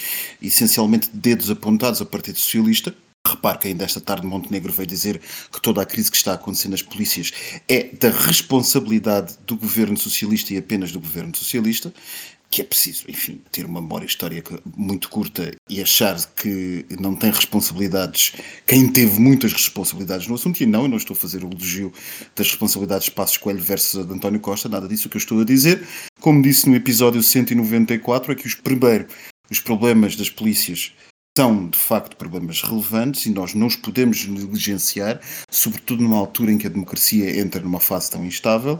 essencialmente 0.41 1.09
de 1.11 1.19
dedos 1.19 1.51
apontados 1.51 2.01
ao 2.01 2.07
Partido 2.07 2.39
Socialista, 2.39 2.95
Repare 3.25 3.59
que 3.59 3.69
ainda 3.69 3.85
esta 3.85 4.01
tarde 4.01 4.27
Montenegro 4.27 4.73
veio 4.73 4.87
dizer 4.87 5.21
que 5.53 5.63
toda 5.63 5.81
a 5.81 5.87
crise 5.87 6.11
que 6.11 6.17
está 6.17 6.33
acontecendo 6.33 6.73
nas 6.73 6.83
polícias 6.83 7.31
é 7.69 7.85
da 7.85 8.11
responsabilidade 8.11 9.35
do 9.47 9.57
governo 9.57 9.97
socialista 9.97 10.53
e 10.53 10.59
apenas 10.59 10.91
do 10.91 10.99
governo 10.99 11.35
socialista 11.37 11.95
que 12.53 12.61
é 12.61 12.65
preciso, 12.65 13.05
enfim, 13.09 13.41
ter 13.51 13.65
uma 13.65 13.81
memória 13.81 14.05
histórica 14.05 14.61
muito 14.77 15.09
curta 15.09 15.57
e 15.71 15.81
achar 15.81 16.23
que 16.37 16.85
não 17.01 17.17
tem 17.17 17.31
responsabilidades 17.31 18.35
quem 18.67 18.93
teve 18.93 19.19
muitas 19.19 19.55
responsabilidades 19.55 20.27
no 20.27 20.35
assunto. 20.35 20.61
E 20.61 20.67
não, 20.67 20.83
eu 20.83 20.89
não 20.89 20.99
estou 20.99 21.17
a 21.17 21.19
fazer 21.19 21.43
o 21.43 21.49
elogio 21.49 21.91
das 22.37 22.49
responsabilidades 22.49 23.07
de 23.07 23.13
Passos 23.13 23.39
Coelho 23.39 23.63
versus 23.63 24.07
António 24.11 24.39
Costa, 24.39 24.69
nada 24.69 24.87
disso. 24.87 25.09
Que 25.09 25.17
eu 25.17 25.21
estou 25.21 25.41
a 25.41 25.45
dizer, 25.45 25.83
como 26.21 26.43
disse 26.43 26.69
no 26.69 26.77
episódio 26.77 27.23
194, 27.23 28.33
é 28.33 28.35
que 28.35 28.47
os 28.47 28.55
primeiro, 28.55 29.07
os 29.51 29.59
problemas 29.59 30.15
das 30.15 30.29
polícias 30.29 30.93
são 31.35 31.71
de 31.71 31.79
facto 31.79 32.17
problemas 32.17 32.61
relevantes 32.61 33.25
e 33.25 33.31
nós 33.31 33.55
não 33.55 33.67
os 33.67 33.77
podemos 33.77 34.27
negligenciar, 34.27 35.19
sobretudo 35.51 36.03
numa 36.03 36.19
altura 36.19 36.53
em 36.53 36.59
que 36.59 36.67
a 36.67 36.71
democracia 36.71 37.41
entra 37.41 37.63
numa 37.63 37.81
fase 37.81 38.11
tão 38.11 38.23
instável 38.27 38.79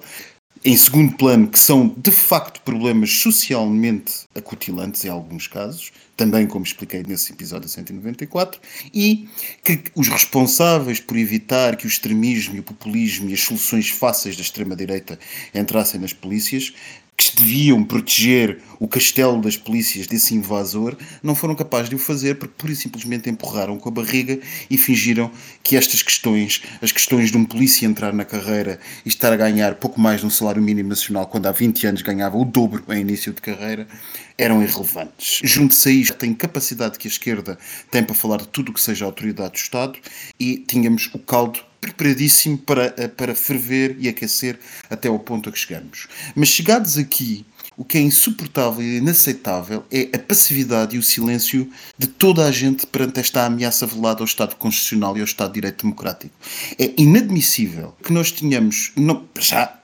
em 0.65 0.77
segundo 0.77 1.17
plano, 1.17 1.49
que 1.49 1.59
são 1.59 1.95
de 1.97 2.11
facto 2.11 2.61
problemas 2.63 3.11
socialmente 3.11 4.27
acutilantes 4.35 5.05
em 5.05 5.09
alguns 5.09 5.47
casos, 5.47 5.93
também 6.17 6.47
como 6.47 6.65
expliquei 6.65 7.03
nesse 7.07 7.33
episódio 7.33 7.69
194, 7.69 8.61
e 8.93 9.29
que 9.65 9.85
os 9.95 10.09
responsáveis 10.09 11.01
por 11.01 11.17
evitar 11.17 11.77
que 11.77 11.87
o 11.87 11.89
extremismo 11.89 12.57
e 12.57 12.61
o 12.61 12.63
populismo 12.63 13.29
e 13.29 13.35
as 13.35 13.41
soluções 13.41 13.89
fáceis 13.89 14.37
da 14.37 14.43
extrema-direita 14.43 15.19
entrassem 15.55 16.01
nas 16.01 16.13
polícias 16.13 16.73
que 17.17 17.37
deviam 17.37 17.85
proteger 17.85 18.59
o 18.81 18.89
castelo 18.89 19.41
das 19.41 19.57
polícias 19.57 20.07
desse 20.07 20.35
invasor, 20.35 20.97
não 21.23 21.35
foram 21.35 21.55
capazes 21.55 21.89
de 21.89 21.95
o 21.95 21.99
fazer 21.99 22.37
porque 22.37 22.55
pura 22.59 22.73
e 22.73 22.77
simplesmente 22.77 23.31
empurraram 23.31 23.79
com 23.79 23.89
a 23.89 23.93
barriga 23.93 24.41
e 24.69 24.77
fingiram 24.77 25.31
que 25.63 25.77
estas 25.77 26.03
questões, 26.03 26.63
as 26.81 26.91
questões 26.91 27.31
de 27.31 27.37
um 27.37 27.45
polícia 27.45 27.87
entrar 27.87 28.13
na 28.13 28.25
carreira 28.25 28.81
e 29.05 29.09
estar 29.09 29.33
a 29.33 29.37
ganhar 29.37 29.77
pouco 29.77 30.01
mais 30.01 30.21
de 30.21 30.27
um 30.27 30.31
salário 30.31 30.61
mínimo 30.61 30.89
nacional 30.89 31.27
quando 31.27 31.47
há 31.47 31.53
20 31.53 31.87
anos 31.87 32.03
ganhava 32.03 32.37
o 32.37 32.45
dobro 32.45 32.83
em 32.89 33.01
início 33.01 33.33
de 33.33 33.41
carreira, 33.41 33.87
eram 34.37 34.63
irrelevantes. 34.63 35.41
Junto-se 35.43 35.89
a 35.89 35.93
isto, 35.93 36.17
tem 36.17 36.35
capacidade 36.35 36.99
que 36.99 37.09
a 37.09 37.11
esquerda 37.11 37.59
tem 37.91 38.03
para 38.03 38.15
falar 38.15 38.39
de 38.39 38.49
tudo 38.49 38.71
o 38.71 38.75
que 38.75 38.81
seja 38.81 39.05
autoridade 39.05 39.53
do 39.53 39.57
Estado 39.57 39.99
e 40.39 40.57
tínhamos 40.57 41.11
o 41.13 41.19
caldo 41.19 41.61
preparadíssimo 41.81 42.59
para, 42.59 42.95
eh, 42.97 43.09
para 43.09 43.35
ferver 43.35 43.97
e 43.99 44.09
aquecer 44.09 44.59
até 44.89 45.09
ao 45.09 45.19
ponto 45.19 45.49
a 45.49 45.53
que 45.53 45.59
chegamos. 45.59 46.07
Mas 46.35 46.49
chegados 46.49 46.97
aqui, 46.97 47.45
o 47.77 47.85
que 47.85 47.99
é 47.99 48.01
insuportável 48.01 48.83
e 48.83 48.99
inaceitável 48.99 49.85
é 49.91 50.09
a 50.15 50.19
passividade 50.19 50.95
e 50.95 50.99
o 50.99 51.03
silêncio 51.03 51.69
de 51.99 52.07
toda 52.07 52.47
a 52.47 52.53
gente 52.53 52.87
perante 52.87 53.19
esta 53.19 53.45
ameaça 53.45 53.87
velada 53.87 54.21
ao 54.21 54.27
Estado 54.27 54.55
Constitucional 54.57 55.17
e 55.17 55.21
ao 55.21 55.25
Estado 55.25 55.49
de 55.49 55.55
Direito 55.55 55.83
Democrático. 55.83 56.35
É 56.79 56.93
inadmissível 56.97 57.97
que 58.03 58.13
nós 58.13 58.31
tenhamos, 58.31 58.93
não, 58.95 59.25
já 59.41 59.82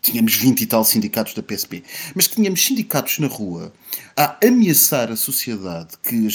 tínhamos 0.00 0.34
20 0.34 0.60
e 0.60 0.66
tal 0.66 0.84
sindicatos 0.84 1.34
da 1.34 1.42
PSP, 1.42 1.82
mas 2.14 2.26
que 2.26 2.36
tínhamos 2.36 2.64
sindicatos 2.64 3.18
na 3.18 3.26
rua 3.26 3.72
a 4.16 4.36
ameaçar 4.44 5.10
a 5.10 5.16
sociedade 5.16 5.90
que 6.02 6.28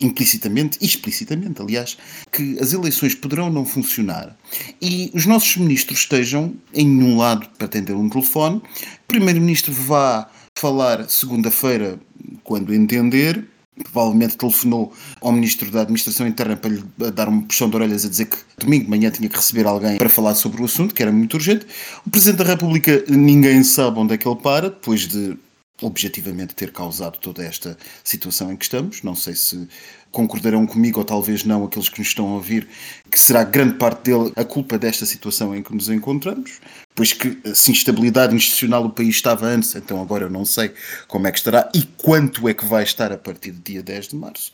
implicitamente 0.00 0.78
explicitamente, 0.80 1.60
aliás, 1.60 1.96
que 2.30 2.58
as 2.58 2.72
eleições 2.72 3.14
poderão 3.14 3.50
não 3.50 3.64
funcionar 3.64 4.36
e 4.80 5.10
os 5.14 5.26
nossos 5.26 5.56
ministros 5.56 6.00
estejam 6.00 6.54
em 6.72 7.02
um 7.02 7.16
lado 7.16 7.48
para 7.56 7.66
atender 7.66 7.94
um 7.94 8.08
telefone, 8.08 8.56
o 8.56 8.62
primeiro-ministro 9.08 9.72
vá 9.72 10.30
falar 10.58 11.08
segunda-feira 11.08 11.98
quando 12.44 12.74
entender, 12.74 13.46
provavelmente 13.84 14.36
telefonou 14.36 14.92
ao 15.20 15.32
Ministro 15.32 15.70
da 15.70 15.82
Administração 15.82 16.26
Interna 16.26 16.56
para 16.56 16.70
lhe 16.70 16.82
dar 17.14 17.28
uma 17.28 17.42
puxão 17.42 17.68
de 17.68 17.76
orelhas 17.76 18.04
a 18.04 18.08
dizer 18.08 18.26
que 18.26 18.36
domingo 18.58 18.84
de 18.84 18.90
manhã 18.90 19.10
tinha 19.10 19.28
que 19.28 19.36
receber 19.36 19.66
alguém 19.66 19.96
para 19.96 20.08
falar 20.08 20.34
sobre 20.34 20.60
o 20.60 20.64
assunto, 20.64 20.94
que 20.94 21.02
era 21.02 21.12
muito 21.12 21.34
urgente. 21.34 21.66
O 22.06 22.10
Presidente 22.10 22.38
da 22.38 22.44
República, 22.44 23.04
ninguém 23.08 23.62
sabe 23.62 23.98
onde 23.98 24.14
é 24.14 24.18
que 24.18 24.28
ele 24.28 24.36
para, 24.36 24.70
depois 24.70 25.06
de 25.06 25.36
objetivamente 25.80 26.54
ter 26.54 26.72
causado 26.72 27.18
toda 27.18 27.44
esta 27.44 27.76
situação 28.04 28.52
em 28.52 28.56
que 28.56 28.64
estamos. 28.64 29.02
Não 29.02 29.14
sei 29.14 29.34
se 29.34 29.68
concordarão 30.10 30.66
comigo, 30.66 30.98
ou 30.98 31.04
talvez 31.04 31.44
não, 31.44 31.64
aqueles 31.64 31.88
que 31.88 31.98
nos 31.98 32.08
estão 32.08 32.28
a 32.28 32.34
ouvir, 32.34 32.68
que 33.10 33.18
será 33.18 33.44
grande 33.44 33.74
parte 33.74 34.04
dele 34.04 34.32
a 34.36 34.44
culpa 34.44 34.78
desta 34.78 35.06
situação 35.06 35.54
em 35.54 35.62
que 35.62 35.74
nos 35.74 35.88
encontramos, 35.88 36.60
pois 36.94 37.12
que 37.12 37.38
se 37.54 37.70
instabilidade 37.70 38.34
institucional 38.34 38.84
o 38.84 38.90
país 38.90 39.14
estava 39.14 39.46
antes, 39.46 39.74
então 39.74 40.00
agora 40.00 40.24
eu 40.24 40.30
não 40.30 40.44
sei 40.44 40.72
como 41.06 41.26
é 41.26 41.32
que 41.32 41.38
estará 41.38 41.70
e 41.74 41.82
quanto 41.82 42.48
é 42.48 42.54
que 42.54 42.64
vai 42.64 42.82
estar 42.82 43.12
a 43.12 43.18
partir 43.18 43.52
do 43.52 43.62
dia 43.62 43.82
10 43.82 44.08
de 44.08 44.16
março. 44.16 44.50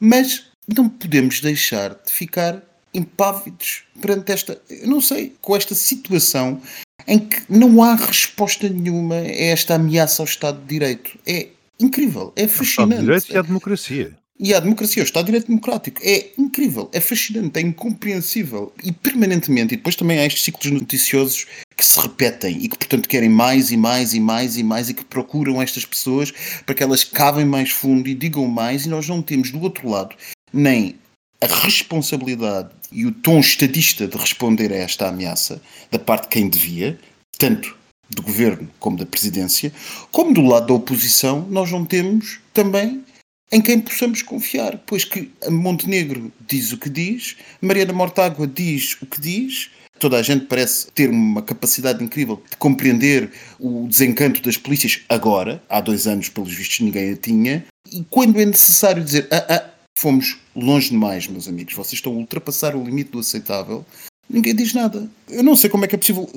Mas 0.00 0.46
não 0.66 0.88
podemos 0.88 1.40
deixar 1.40 1.90
de 1.90 2.10
ficar 2.10 2.62
impávidos 2.92 3.82
perante 4.00 4.32
esta, 4.32 4.60
eu 4.70 4.88
não 4.88 5.00
sei, 5.00 5.36
com 5.40 5.56
esta 5.56 5.74
situação 5.74 6.62
em 7.06 7.18
que 7.18 7.42
não 7.48 7.82
há 7.82 7.94
resposta 7.94 8.68
nenhuma 8.68 9.16
a 9.16 9.26
esta 9.26 9.74
ameaça 9.74 10.22
ao 10.22 10.26
Estado 10.26 10.60
de 10.60 10.66
Direito. 10.66 11.18
É 11.26 11.48
incrível, 11.78 12.32
é 12.36 12.46
fascinante. 12.48 12.70
Estado 12.70 12.90
de 12.94 13.00
Direito 13.00 13.32
e 13.32 13.36
à 13.36 13.42
democracia. 13.42 14.12
E 14.38 14.52
à 14.52 14.58
democracia, 14.58 15.02
o 15.02 15.04
Estado 15.04 15.26
de 15.26 15.32
Direito 15.32 15.46
Democrático. 15.46 16.00
É 16.02 16.30
incrível, 16.36 16.90
é 16.92 17.00
fascinante, 17.00 17.58
é 17.58 17.62
incompreensível. 17.62 18.72
E 18.82 18.90
permanentemente, 18.90 19.74
e 19.74 19.76
depois 19.76 19.94
também 19.94 20.18
há 20.18 20.26
estes 20.26 20.42
ciclos 20.42 20.72
noticiosos 20.72 21.46
que 21.76 21.84
se 21.84 22.00
repetem 22.00 22.56
e 22.64 22.68
que, 22.68 22.76
portanto, 22.76 23.08
querem 23.08 23.28
mais 23.28 23.70
e 23.70 23.76
mais 23.76 24.12
e 24.12 24.20
mais 24.20 24.56
e 24.56 24.62
mais 24.64 24.88
e 24.88 24.94
que 24.94 25.04
procuram 25.04 25.62
estas 25.62 25.84
pessoas 25.84 26.32
para 26.66 26.74
que 26.74 26.82
elas 26.82 27.04
cavem 27.04 27.44
mais 27.44 27.70
fundo 27.70 28.08
e 28.08 28.14
digam 28.14 28.46
mais. 28.48 28.86
E 28.86 28.88
nós 28.88 29.08
não 29.08 29.22
temos 29.22 29.52
do 29.52 29.60
outro 29.60 29.88
lado 29.88 30.16
nem 30.52 30.96
a 31.44 31.64
responsabilidade 31.64 32.70
e 32.90 33.04
o 33.04 33.12
tom 33.12 33.38
estadista 33.38 34.06
de 34.06 34.16
responder 34.16 34.72
a 34.72 34.76
esta 34.76 35.08
ameaça 35.08 35.60
da 35.90 35.98
parte 35.98 36.24
de 36.24 36.28
quem 36.28 36.48
devia, 36.48 36.98
tanto 37.38 37.76
do 38.08 38.22
governo 38.22 38.68
como 38.78 38.96
da 38.96 39.04
presidência, 39.04 39.72
como 40.10 40.32
do 40.32 40.42
lado 40.42 40.68
da 40.68 40.74
oposição, 40.74 41.46
nós 41.50 41.70
não 41.70 41.84
temos 41.84 42.40
também 42.52 43.02
em 43.52 43.60
quem 43.60 43.78
possamos 43.78 44.22
confiar, 44.22 44.78
pois 44.86 45.04
que 45.04 45.30
Montenegro 45.50 46.32
diz 46.48 46.72
o 46.72 46.78
que 46.78 46.88
diz, 46.88 47.36
Mariana 47.60 47.92
Mortágua 47.92 48.46
diz 48.46 48.96
o 49.02 49.06
que 49.06 49.20
diz, 49.20 49.70
toda 49.98 50.16
a 50.16 50.22
gente 50.22 50.46
parece 50.46 50.90
ter 50.92 51.10
uma 51.10 51.42
capacidade 51.42 52.02
incrível 52.02 52.42
de 52.50 52.56
compreender 52.56 53.30
o 53.60 53.86
desencanto 53.86 54.40
das 54.42 54.56
polícias 54.56 55.02
agora, 55.08 55.62
há 55.68 55.80
dois 55.80 56.06
anos, 56.06 56.28
pelos 56.28 56.52
vistos, 56.52 56.80
ninguém 56.80 57.12
a 57.12 57.16
tinha, 57.16 57.64
e 57.92 58.02
quando 58.10 58.40
é 58.40 58.46
necessário 58.46 59.04
dizer 59.04 59.28
ah, 59.30 59.46
ah, 59.48 59.73
fomos 59.98 60.38
longe 60.54 60.90
demais, 60.90 61.26
meus 61.26 61.48
amigos, 61.48 61.74
vocês 61.74 61.94
estão 61.94 62.12
a 62.12 62.16
ultrapassar 62.16 62.74
o 62.76 62.84
limite 62.84 63.10
do 63.10 63.18
aceitável, 63.18 63.84
Ninguém 64.28 64.54
diz 64.54 64.72
nada. 64.72 65.08
Eu 65.28 65.42
não 65.42 65.54
sei 65.54 65.68
como 65.68 65.84
é 65.84 65.88
que 65.88 65.94
é 65.94 65.98
possível. 65.98 66.28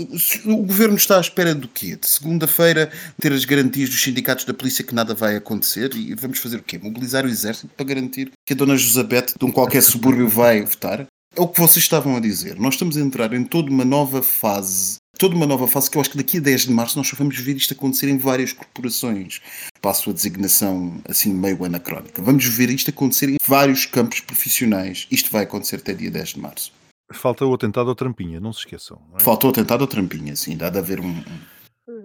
O 0.45 0.57
governo 0.57 0.95
está 0.95 1.17
à 1.17 1.21
espera 1.21 1.55
do 1.55 1.67
quê? 1.67 1.95
De 1.95 2.07
segunda-feira 2.07 2.91
ter 3.19 3.31
as 3.31 3.45
garantias 3.45 3.89
dos 3.89 4.01
sindicatos 4.01 4.45
da 4.45 4.53
polícia 4.53 4.83
que 4.83 4.93
nada 4.93 5.13
vai 5.15 5.35
acontecer 5.35 5.93
e 5.95 6.13
vamos 6.13 6.39
fazer 6.39 6.57
o 6.57 6.63
quê? 6.63 6.77
Mobilizar 6.77 7.25
o 7.25 7.29
exército 7.29 7.69
para 7.75 7.85
garantir 7.85 8.31
que 8.45 8.53
a 8.53 8.55
dona 8.55 8.75
Josabete 8.75 9.35
de 9.39 9.45
um 9.45 9.51
qualquer 9.51 9.81
subúrbio 9.81 10.27
vai 10.27 10.63
votar? 10.63 11.07
É 11.37 11.41
o 11.41 11.47
que 11.47 11.61
vocês 11.61 11.83
estavam 11.83 12.15
a 12.15 12.19
dizer. 12.19 12.59
Nós 12.59 12.73
estamos 12.73 12.97
a 12.97 12.99
entrar 12.99 13.31
em 13.31 13.43
toda 13.43 13.69
uma 13.69 13.85
nova 13.85 14.23
fase. 14.23 14.97
Toda 15.19 15.35
uma 15.35 15.45
nova 15.45 15.67
fase 15.67 15.87
que 15.87 15.95
eu 15.95 16.01
acho 16.01 16.09
que 16.09 16.17
daqui 16.17 16.39
a 16.39 16.41
10 16.41 16.61
de 16.61 16.71
março 16.71 16.97
nós 16.97 17.07
só 17.07 17.15
vamos 17.15 17.37
ver 17.37 17.55
isto 17.55 17.75
acontecer 17.75 18.09
em 18.09 18.17
várias 18.17 18.53
corporações. 18.53 19.39
Passo 19.79 20.09
a 20.09 20.13
designação 20.13 20.99
assim 21.07 21.31
meio 21.31 21.63
anacrónica. 21.63 22.23
Vamos 22.23 22.43
ver 22.45 22.71
isto 22.71 22.89
acontecer 22.89 23.29
em 23.29 23.37
vários 23.45 23.85
campos 23.85 24.19
profissionais. 24.19 25.05
Isto 25.11 25.29
vai 25.29 25.43
acontecer 25.43 25.75
até 25.75 25.93
dia 25.93 26.09
10 26.09 26.29
de 26.29 26.39
março. 26.39 26.71
Falta 27.13 27.45
o 27.45 27.53
atentado 27.53 27.87
ao 27.91 27.95
Trampinha, 27.95 28.39
não 28.39 28.51
se 28.51 28.61
esqueçam. 28.61 28.99
Não 29.11 29.17
é? 29.17 29.19
Faltou 29.21 29.51
o 29.51 29.53
atentado 29.53 29.81
ao 29.81 29.87
Trampinha, 29.87 30.35
sim, 30.35 30.57
dá 30.57 30.71
de 30.71 30.79
haver 30.79 30.99
um. 30.99 31.23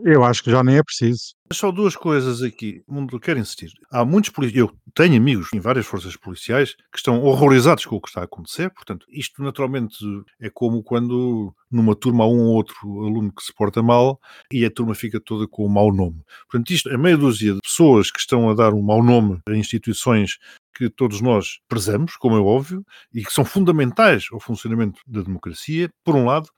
Eu 0.05 0.25
acho 0.25 0.45
que 0.45 0.51
já 0.51 0.63
nem 0.63 0.77
é 0.77 0.83
preciso. 0.83 1.35
Só 1.51 1.71
duas 1.71 1.95
coisas 1.95 2.43
aqui, 2.43 2.83
mundo 2.89 3.21
quero 3.21 3.39
insistir. 3.39 3.73
Há 3.91 4.05
muitos 4.05 4.31
policiais, 4.31 4.59
eu 4.59 4.75
tenho 4.95 5.17
amigos 5.17 5.49
em 5.55 5.61
várias 5.61 5.85
forças 5.85 6.17
policiais 6.17 6.75
que 6.91 6.97
estão 6.97 7.23
horrorizados 7.23 7.85
com 7.85 7.97
o 7.97 8.01
que 8.01 8.09
está 8.09 8.23
a 8.23 8.25
acontecer, 8.25 8.71
portanto, 8.71 9.07
isto 9.11 9.43
naturalmente 9.43 9.97
é 10.41 10.49
como 10.49 10.83
quando 10.83 11.55
numa 11.71 11.95
turma 11.95 12.25
há 12.25 12.27
um 12.27 12.41
ou 12.41 12.55
outro 12.55 12.77
aluno 13.05 13.33
que 13.33 13.43
se 13.43 13.53
porta 13.53 13.83
mal 13.83 14.19
e 14.51 14.65
a 14.65 14.71
turma 14.71 14.95
fica 14.95 15.21
toda 15.21 15.47
com 15.47 15.67
um 15.67 15.69
mau 15.69 15.93
nome. 15.93 16.23
Portanto, 16.51 16.71
isto 16.71 16.89
é 16.89 16.97
meia 16.97 17.19
dúzia 17.19 17.55
de 17.55 17.61
pessoas 17.61 18.11
que 18.11 18.21
estão 18.21 18.49
a 18.49 18.55
dar 18.55 18.73
um 18.73 18.83
mau 18.83 19.03
nome 19.03 19.41
a 19.47 19.53
instituições 19.53 20.39
que 20.75 20.89
todos 20.89 21.21
nós 21.21 21.61
prezamos, 21.69 22.17
como 22.17 22.37
é 22.37 22.41
óbvio, 22.41 22.85
e 23.13 23.23
que 23.23 23.33
são 23.33 23.45
fundamentais 23.45 24.27
ao 24.33 24.41
funcionamento 24.41 25.01
da 25.07 25.21
democracia, 25.21 25.91
por 26.03 26.17
um 26.17 26.25
lado. 26.25 26.49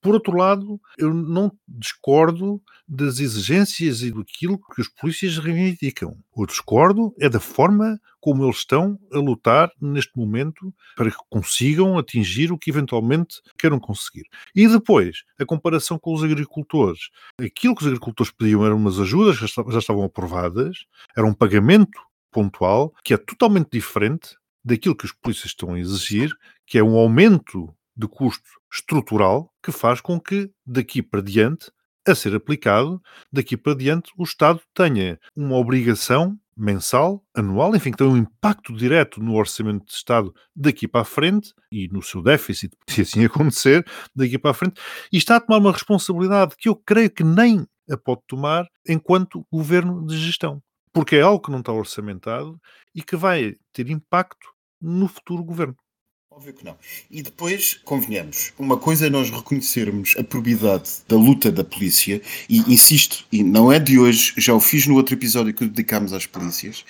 Por 0.00 0.14
outro 0.14 0.36
lado, 0.36 0.80
eu 0.96 1.12
não 1.12 1.50
discordo 1.66 2.62
das 2.86 3.18
exigências 3.18 4.02
e 4.02 4.06
daquilo 4.10 4.24
que 4.24 4.35
os 4.46 4.88
polícias 4.88 5.38
reivindicam. 5.38 6.18
O 6.34 6.44
discordo 6.44 7.14
é 7.18 7.28
da 7.28 7.40
forma 7.40 7.98
como 8.20 8.44
eles 8.44 8.58
estão 8.58 8.98
a 9.12 9.18
lutar 9.18 9.70
neste 9.80 10.12
momento 10.16 10.74
para 10.96 11.10
que 11.10 11.16
consigam 11.30 11.96
atingir 11.96 12.50
o 12.52 12.58
que 12.58 12.70
eventualmente 12.70 13.40
queiram 13.56 13.78
conseguir. 13.78 14.24
E 14.54 14.66
depois, 14.66 15.22
a 15.38 15.46
comparação 15.46 15.98
com 15.98 16.12
os 16.12 16.24
agricultores. 16.24 17.08
Aquilo 17.40 17.74
que 17.74 17.82
os 17.82 17.86
agricultores 17.86 18.32
pediam 18.32 18.66
eram 18.66 18.76
umas 18.76 18.98
ajudas 18.98 19.38
que 19.38 19.46
já 19.46 19.78
estavam 19.78 20.02
aprovadas, 20.02 20.84
era 21.16 21.26
um 21.26 21.32
pagamento 21.32 22.00
pontual 22.32 22.92
que 23.04 23.14
é 23.14 23.16
totalmente 23.16 23.70
diferente 23.70 24.36
daquilo 24.64 24.96
que 24.96 25.04
os 25.04 25.12
polícias 25.12 25.46
estão 25.46 25.74
a 25.74 25.78
exigir, 25.78 26.34
que 26.66 26.76
é 26.76 26.82
um 26.82 26.96
aumento 26.96 27.72
de 27.96 28.06
custo 28.08 28.50
estrutural 28.72 29.50
que 29.62 29.72
faz 29.72 30.00
com 30.00 30.20
que 30.20 30.50
daqui 30.66 31.00
para 31.00 31.22
diante, 31.22 31.70
a 32.06 32.14
ser 32.14 32.34
aplicado, 32.34 33.00
daqui 33.32 33.56
para 33.56 33.76
diante 33.76 34.10
o 34.16 34.24
Estado 34.24 34.60
tenha 34.74 35.18
uma 35.34 35.56
obrigação 35.56 36.38
mensal, 36.56 37.22
anual, 37.34 37.76
enfim, 37.76 37.90
que 37.90 37.98
tem 37.98 38.06
um 38.06 38.16
impacto 38.16 38.74
direto 38.74 39.20
no 39.20 39.34
orçamento 39.34 39.84
de 39.84 39.92
Estado 39.92 40.34
daqui 40.54 40.88
para 40.88 41.02
a 41.02 41.04
frente 41.04 41.52
e 41.70 41.88
no 41.88 42.02
seu 42.02 42.22
déficit, 42.22 42.74
se 42.88 43.02
assim 43.02 43.24
acontecer, 43.24 43.84
daqui 44.14 44.38
para 44.38 44.52
a 44.52 44.54
frente, 44.54 44.80
e 45.12 45.18
está 45.18 45.36
a 45.36 45.40
tomar 45.40 45.58
uma 45.58 45.72
responsabilidade 45.72 46.54
que 46.56 46.68
eu 46.68 46.76
creio 46.76 47.10
que 47.10 47.24
nem 47.24 47.66
a 47.90 47.96
pode 47.96 48.22
tomar 48.26 48.66
enquanto 48.88 49.46
governo 49.52 50.06
de 50.06 50.16
gestão 50.18 50.62
porque 50.96 51.16
é 51.16 51.20
algo 51.20 51.44
que 51.44 51.50
não 51.50 51.58
está 51.58 51.74
orçamentado 51.74 52.58
e 52.94 53.02
que 53.02 53.16
vai 53.16 53.54
ter 53.70 53.90
impacto 53.90 54.48
no 54.80 55.06
futuro 55.06 55.44
governo. 55.44 55.76
Óbvio 56.36 56.52
que 56.52 56.66
não. 56.66 56.76
E 57.10 57.22
depois, 57.22 57.80
convenhamos, 57.82 58.52
uma 58.58 58.76
coisa 58.76 59.06
é 59.06 59.10
nós 59.10 59.30
reconhecermos 59.30 60.14
a 60.18 60.22
probidade 60.22 60.90
da 61.08 61.16
luta 61.16 61.50
da 61.50 61.64
polícia, 61.64 62.20
e 62.46 62.58
insisto, 62.70 63.24
e 63.32 63.42
não 63.42 63.72
é 63.72 63.78
de 63.78 63.98
hoje, 63.98 64.34
já 64.36 64.52
o 64.52 64.60
fiz 64.60 64.86
no 64.86 64.96
outro 64.96 65.14
episódio 65.14 65.54
que 65.54 65.64
dedicámos 65.64 66.12
às 66.12 66.26
polícias, 66.26 66.84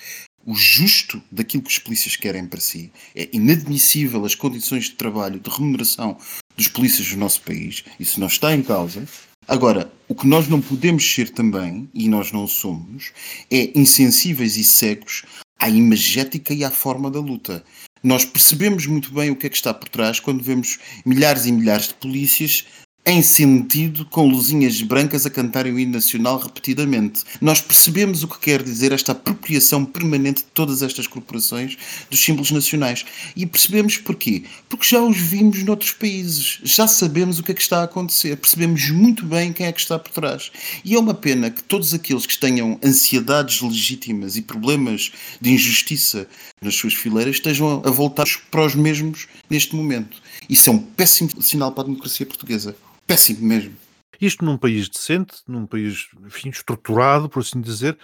o 0.45 0.53
justo 0.53 1.23
daquilo 1.31 1.63
que 1.63 1.71
os 1.71 1.79
polícias 1.79 2.17
querem 2.17 2.45
para 2.45 2.59
si. 2.59 2.91
É 3.15 3.29
inadmissível 3.31 4.25
as 4.25 4.35
condições 4.35 4.85
de 4.85 4.95
trabalho, 4.95 5.39
de 5.39 5.49
remuneração 5.49 6.17
dos 6.57 6.67
polícias 6.67 7.09
do 7.09 7.15
nosso 7.15 7.41
país. 7.41 7.85
Isso 7.97 8.19
não 8.19 8.27
está 8.27 8.53
em 8.53 8.61
causa. 8.61 9.07
Agora, 9.47 9.89
o 10.09 10.15
que 10.15 10.27
nós 10.27 10.49
não 10.49 10.59
podemos 10.59 11.09
ser 11.09 11.29
também, 11.29 11.89
e 11.93 12.09
nós 12.09 12.33
não 12.33 12.47
somos, 12.47 13.13
é 13.49 13.71
insensíveis 13.79 14.57
e 14.57 14.63
cegos 14.65 15.23
à 15.57 15.69
imagética 15.69 16.53
e 16.53 16.65
à 16.65 16.69
forma 16.69 17.09
da 17.09 17.21
luta. 17.21 17.63
Nós 18.03 18.25
percebemos 18.25 18.85
muito 18.85 19.13
bem 19.13 19.29
o 19.31 19.35
que 19.35 19.47
é 19.47 19.49
que 19.49 19.55
está 19.55 19.73
por 19.73 19.89
trás 19.89 20.19
quando 20.19 20.43
vemos 20.43 20.79
milhares 21.05 21.45
e 21.45 21.51
milhares 21.51 21.87
de 21.89 21.93
polícias 21.95 22.65
em 23.09 23.21
sentido 23.21 24.03
com 24.03 24.27
luzinhas 24.27 24.81
brancas 24.81 25.25
a 25.25 25.29
cantarem 25.29 25.71
o 25.71 25.79
hino 25.79 25.93
nacional 25.93 26.37
repetidamente. 26.37 27.23
Nós 27.39 27.61
percebemos 27.61 28.21
o 28.21 28.27
que 28.27 28.37
quer 28.37 28.61
dizer 28.61 28.91
esta 28.91 29.13
apropriação 29.13 29.85
permanente 29.85 30.43
de 30.43 30.49
todas 30.49 30.81
estas 30.81 31.07
corporações 31.07 31.77
dos 32.09 32.19
símbolos 32.19 32.51
nacionais. 32.51 33.05
E 33.33 33.45
percebemos 33.45 33.95
porquê? 33.95 34.43
Porque 34.67 34.85
já 34.85 35.01
os 35.01 35.15
vimos 35.15 35.63
noutros 35.63 35.91
países, 35.91 36.59
já 36.63 36.85
sabemos 36.85 37.39
o 37.39 37.43
que 37.43 37.53
é 37.53 37.55
que 37.55 37.61
está 37.61 37.79
a 37.79 37.83
acontecer, 37.83 38.35
percebemos 38.35 38.89
muito 38.89 39.25
bem 39.25 39.53
quem 39.53 39.67
é 39.67 39.71
que 39.71 39.79
está 39.79 39.97
por 39.97 40.11
trás. 40.11 40.51
E 40.83 40.93
é 40.93 40.99
uma 40.99 41.13
pena 41.13 41.49
que 41.49 41.63
todos 41.63 41.93
aqueles 41.93 42.25
que 42.25 42.37
tenham 42.37 42.77
ansiedades 42.83 43.61
legítimas 43.61 44.35
e 44.35 44.41
problemas 44.41 45.13
de 45.39 45.49
injustiça 45.49 46.27
nas 46.61 46.75
suas 46.75 46.93
fileiras 46.93 47.35
estejam 47.35 47.81
a 47.85 47.89
voltar 47.89 48.25
para 48.51 48.65
os 48.65 48.75
mesmos 48.75 49.29
neste 49.49 49.77
momento. 49.77 50.21
Isso 50.49 50.69
é 50.69 50.73
um 50.73 50.77
péssimo 50.77 51.41
sinal 51.41 51.71
para 51.71 51.83
a 51.83 51.85
democracia 51.85 52.25
portuguesa. 52.25 52.75
Péssimo 53.07 53.47
mesmo. 53.47 53.73
Isto 54.19 54.43
num 54.43 54.57
país 54.57 54.89
decente, 54.89 55.35
num 55.47 55.67
país 55.67 56.07
enfim, 56.25 56.49
estruturado, 56.49 57.29
por 57.29 57.41
assim 57.41 57.61
dizer, 57.61 57.97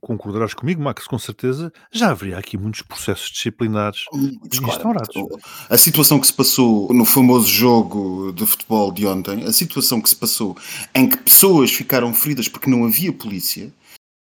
concordarás 0.00 0.54
comigo, 0.54 0.80
Max, 0.80 1.06
com 1.06 1.18
certeza, 1.18 1.72
já 1.90 2.10
haveria 2.10 2.38
aqui 2.38 2.56
muitos 2.56 2.82
processos 2.82 3.28
disciplinares 3.30 4.04
instaurados. 4.52 5.16
A 5.68 5.76
situação 5.76 6.20
que 6.20 6.28
se 6.28 6.32
passou 6.32 6.92
no 6.94 7.04
famoso 7.04 7.48
jogo 7.48 8.32
de 8.32 8.46
futebol 8.46 8.92
de 8.92 9.06
ontem, 9.06 9.44
a 9.44 9.52
situação 9.52 10.00
que 10.00 10.08
se 10.08 10.16
passou 10.16 10.56
em 10.94 11.08
que 11.08 11.16
pessoas 11.16 11.72
ficaram 11.72 12.14
feridas 12.14 12.46
porque 12.46 12.70
não 12.70 12.84
havia 12.84 13.12
polícia, 13.12 13.72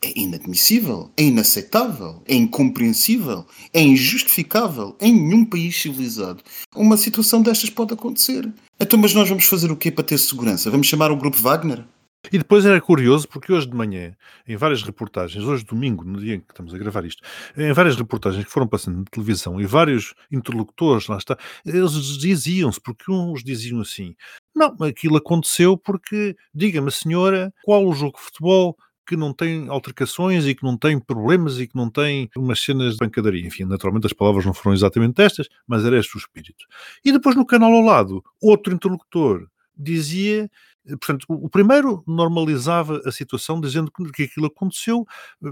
é 0.03 0.19
inadmissível, 0.19 1.11
é 1.15 1.23
inaceitável, 1.23 2.23
é 2.27 2.35
incompreensível, 2.35 3.45
é 3.73 3.81
injustificável. 3.81 4.95
Em 4.99 5.13
nenhum 5.13 5.45
país 5.45 5.79
civilizado 5.79 6.43
uma 6.75 6.97
situação 6.97 7.41
destas 7.41 7.69
pode 7.69 7.93
acontecer. 7.93 8.51
Então, 8.79 8.97
mas 8.97 9.13
nós 9.13 9.29
vamos 9.29 9.45
fazer 9.45 9.71
o 9.71 9.77
quê 9.77 9.91
para 9.91 10.03
ter 10.03 10.17
segurança? 10.17 10.71
Vamos 10.71 10.87
chamar 10.87 11.11
o 11.11 11.17
grupo 11.17 11.37
Wagner? 11.37 11.85
E 12.31 12.37
depois 12.37 12.65
era 12.65 12.79
curioso 12.79 13.27
porque 13.27 13.51
hoje 13.51 13.67
de 13.67 13.75
manhã, 13.75 14.15
em 14.47 14.55
várias 14.55 14.83
reportagens, 14.83 15.43
hoje 15.43 15.65
domingo, 15.65 16.03
no 16.03 16.19
dia 16.19 16.35
em 16.35 16.39
que 16.39 16.51
estamos 16.51 16.73
a 16.73 16.77
gravar 16.77 17.03
isto, 17.03 17.23
em 17.57 17.73
várias 17.73 17.95
reportagens 17.95 18.45
que 18.45 18.51
foram 18.51 18.67
passando 18.67 18.99
na 18.99 19.05
televisão 19.05 19.59
e 19.59 19.65
vários 19.65 20.13
interlocutores, 20.31 21.07
lá 21.07 21.17
está, 21.17 21.35
eles 21.65 21.91
diziam-se, 22.19 22.79
porque 22.79 23.11
uns 23.11 23.43
diziam 23.43 23.81
assim: 23.81 24.15
não, 24.55 24.75
aquilo 24.81 25.17
aconteceu 25.17 25.75
porque, 25.75 26.35
diga-me, 26.53 26.91
senhora, 26.91 27.51
qual 27.63 27.85
o 27.87 27.93
jogo 27.93 28.17
de 28.17 28.23
futebol 28.23 28.77
que 29.11 29.17
não 29.17 29.33
tem 29.33 29.67
altercações 29.67 30.45
e 30.45 30.55
que 30.55 30.63
não 30.63 30.77
tem 30.77 30.97
problemas 30.97 31.59
e 31.59 31.67
que 31.67 31.75
não 31.75 31.89
tem 31.89 32.29
umas 32.33 32.61
cenas 32.61 32.93
de 32.93 32.99
pancadaria. 32.99 33.45
Enfim, 33.45 33.65
naturalmente 33.65 34.07
as 34.07 34.13
palavras 34.13 34.45
não 34.45 34.53
foram 34.53 34.73
exatamente 34.73 35.21
estas, 35.21 35.49
mas 35.67 35.83
era 35.83 35.99
este 35.99 36.15
o 36.15 36.17
espírito. 36.17 36.65
E 37.03 37.11
depois 37.11 37.35
no 37.35 37.45
canal 37.45 37.73
ao 37.73 37.81
lado, 37.81 38.23
outro 38.41 38.73
interlocutor 38.73 39.49
dizia 39.77 40.49
Portanto, 40.83 41.25
o 41.27 41.47
primeiro 41.49 42.03
normalizava 42.07 43.01
a 43.05 43.11
situação 43.11 43.61
dizendo 43.61 43.91
que 43.91 44.23
aquilo 44.23 44.47
aconteceu 44.47 45.05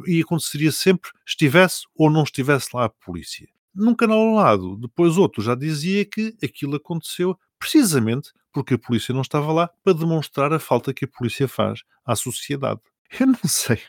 e 0.08 0.22
aconteceria 0.22 0.72
sempre, 0.72 1.12
estivesse 1.28 1.84
ou 1.96 2.10
não 2.10 2.24
estivesse 2.24 2.70
lá 2.74 2.86
a 2.86 2.90
polícia. 2.90 3.48
Num 3.76 3.94
canal 3.94 4.18
ao 4.20 4.34
lado, 4.34 4.78
depois 4.78 5.18
outro 5.18 5.44
já 5.44 5.54
dizia 5.54 6.04
que 6.04 6.36
aquilo 6.42 6.78
aconteceu 6.78 7.38
precisamente 7.60 8.32
porque 8.52 8.74
a 8.74 8.80
polícia 8.80 9.14
não 9.14 9.22
estava 9.22 9.52
lá 9.52 9.70
para 9.84 9.94
demonstrar 9.94 10.52
a 10.52 10.60
falta 10.60 10.94
que 10.94 11.06
a 11.06 11.08
polícia 11.08 11.48
faz 11.48 11.82
à 12.04 12.16
sociedade. 12.16 12.80
Eu 13.20 13.28
não 13.28 13.40
sei. 13.46 13.80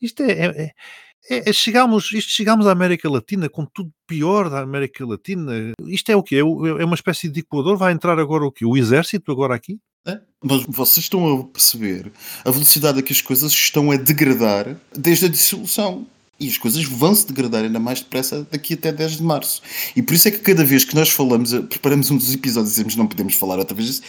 Isto 0.00 0.22
é, 0.22 0.32
é, 0.32 0.74
é, 1.30 1.50
é 1.50 1.52
chegamos, 1.52 2.12
isto 2.12 2.30
chegamos 2.30 2.66
à 2.66 2.72
América 2.72 3.08
Latina 3.08 3.48
com 3.48 3.64
tudo 3.64 3.92
pior 4.06 4.50
da 4.50 4.60
América 4.60 5.06
Latina. 5.06 5.52
Isto 5.86 6.10
é 6.10 6.16
o 6.16 6.22
quê? 6.22 6.36
É, 6.36 6.40
é 6.40 6.84
uma 6.84 6.94
espécie 6.94 7.28
de 7.28 7.40
Equador? 7.40 7.76
Vai 7.76 7.92
entrar 7.92 8.18
agora 8.18 8.44
o 8.44 8.52
quê? 8.52 8.64
O 8.64 8.76
exército 8.76 9.30
agora 9.32 9.54
aqui? 9.54 9.78
É, 10.06 10.20
mas 10.42 10.64
vocês 10.68 11.04
estão 11.04 11.40
a 11.40 11.44
perceber 11.44 12.12
a 12.44 12.50
velocidade 12.50 13.00
a 13.00 13.02
que 13.02 13.12
as 13.12 13.20
coisas 13.20 13.52
estão 13.52 13.90
a 13.90 13.96
degradar 13.96 14.76
desde 14.94 15.26
a 15.26 15.28
dissolução. 15.28 16.06
E 16.38 16.48
as 16.48 16.58
coisas 16.58 16.84
vão 16.84 17.14
se 17.14 17.26
degradar 17.26 17.64
ainda 17.64 17.80
mais 17.80 18.00
depressa 18.00 18.46
daqui 18.50 18.74
até 18.74 18.92
10 18.92 19.16
de 19.16 19.22
março. 19.22 19.62
E 19.94 20.02
por 20.02 20.14
isso 20.14 20.28
é 20.28 20.30
que 20.30 20.38
cada 20.38 20.64
vez 20.64 20.84
que 20.84 20.94
nós 20.94 21.08
falamos, 21.08 21.52
eh, 21.52 21.60
preparamos 21.60 22.10
um 22.10 22.16
dos 22.16 22.34
episódios 22.34 22.72
e 22.72 22.74
dizemos 22.74 22.96
não 22.96 23.06
podemos 23.06 23.34
falar 23.34 23.58
outra 23.58 23.74
vez, 23.74 24.02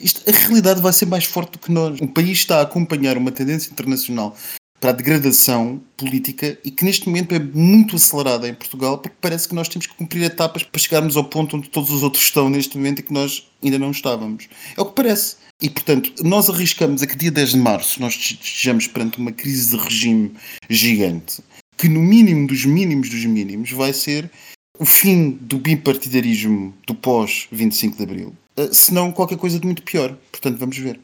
isto, 0.00 0.22
a 0.28 0.32
realidade 0.32 0.80
vai 0.80 0.92
ser 0.92 1.06
mais 1.06 1.24
forte 1.24 1.52
do 1.52 1.58
que 1.58 1.70
nós. 1.70 2.00
O 2.00 2.08
país 2.08 2.38
está 2.38 2.60
a 2.60 2.62
acompanhar 2.62 3.18
uma 3.18 3.30
tendência 3.30 3.70
internacional 3.70 4.34
para 4.80 4.90
a 4.90 4.92
degradação 4.92 5.80
política 5.96 6.58
e 6.64 6.70
que 6.70 6.84
neste 6.84 7.06
momento 7.06 7.34
é 7.34 7.38
muito 7.38 7.96
acelerada 7.96 8.46
em 8.48 8.54
Portugal 8.54 8.98
porque 8.98 9.16
parece 9.20 9.48
que 9.48 9.54
nós 9.54 9.66
temos 9.66 9.86
que 9.86 9.94
cumprir 9.94 10.22
etapas 10.24 10.62
para 10.62 10.78
chegarmos 10.78 11.16
ao 11.16 11.24
ponto 11.24 11.56
onde 11.56 11.70
todos 11.70 11.90
os 11.90 12.02
outros 12.02 12.22
estão 12.22 12.50
neste 12.50 12.76
momento 12.76 12.98
e 12.98 13.02
que 13.02 13.12
nós 13.12 13.46
ainda 13.62 13.78
não 13.78 13.90
estávamos. 13.90 14.46
É 14.76 14.80
o 14.80 14.86
que 14.86 14.94
parece. 14.94 15.36
E, 15.62 15.70
portanto, 15.70 16.12
nós 16.22 16.50
arriscamos 16.50 17.02
a 17.02 17.06
que 17.06 17.16
dia 17.16 17.30
10 17.30 17.52
de 17.52 17.56
março 17.56 18.00
nós 18.00 18.14
estejamos 18.14 18.86
perante 18.86 19.18
uma 19.18 19.32
crise 19.32 19.74
de 19.74 19.82
regime 19.82 20.32
gigante 20.68 21.42
que 21.76 21.88
no 21.88 22.00
mínimo 22.00 22.46
dos 22.46 22.64
mínimos 22.64 23.08
dos 23.08 23.24
mínimos 23.24 23.70
vai 23.70 23.92
ser 23.92 24.30
o 24.78 24.84
fim 24.84 25.30
do 25.30 25.58
bipartidarismo 25.58 26.74
do 26.86 26.94
pós-25 26.94 27.96
de 27.96 28.02
Abril, 28.02 28.34
eh, 28.56 28.72
se 28.72 28.92
não 28.92 29.12
qualquer 29.12 29.38
coisa 29.38 29.58
de 29.58 29.66
muito 29.66 29.82
pior. 29.82 30.16
Portanto, 30.30 30.58
vamos 30.58 30.76
ver. 30.76 30.98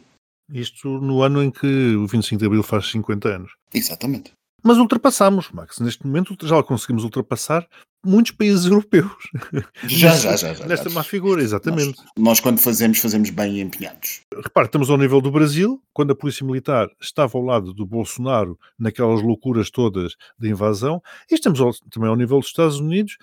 Isto 0.53 0.89
no 1.01 1.23
ano 1.23 1.43
em 1.43 1.51
que 1.51 1.67
o 1.95 2.07
25 2.07 2.41
de 2.41 2.47
Abril 2.47 2.63
faz 2.63 2.91
50 2.91 3.29
anos. 3.29 3.53
Exatamente. 3.73 4.33
Mas 4.63 4.79
ultrapassámos, 4.79 5.51
Max. 5.51 5.79
Neste 5.81 6.07
momento 6.07 6.37
já 6.47 6.63
conseguimos 6.63 7.05
ultrapassar 7.05 7.67
muitos 8.05 8.33
países 8.33 8.67
europeus. 8.67 9.11
Já, 9.85 10.15
já, 10.15 10.37
já. 10.37 10.55
já 10.55 10.67
Nesta 10.67 10.89
já. 10.89 10.95
má 10.95 11.03
figura, 11.03 11.43
exatamente. 11.43 11.99
Nós, 11.99 12.13
nós, 12.17 12.41
quando 12.41 12.59
fazemos, 12.59 12.99
fazemos 12.99 13.29
bem 13.31 13.61
empenhados. 13.61 14.23
Repare, 14.35 14.67
estamos 14.67 14.89
ao 14.89 14.97
nível 14.97 15.21
do 15.21 15.31
Brasil, 15.31 15.83
quando 15.93 16.13
a 16.13 16.15
Polícia 16.15 16.47
Militar 16.47 16.89
estava 17.01 17.37
ao 17.37 17.45
lado 17.45 17.75
do 17.75 17.85
Bolsonaro 17.85 18.59
naquelas 18.79 19.23
loucuras 19.23 19.71
todas 19.71 20.15
de 20.39 20.49
invasão, 20.49 21.03
e 21.31 21.35
estamos 21.35 21.61
ao, 21.61 21.73
também 21.91 22.09
ao 22.09 22.17
nível 22.17 22.39
dos 22.39 22.49
Estados 22.49 22.79
Unidos, 22.79 23.19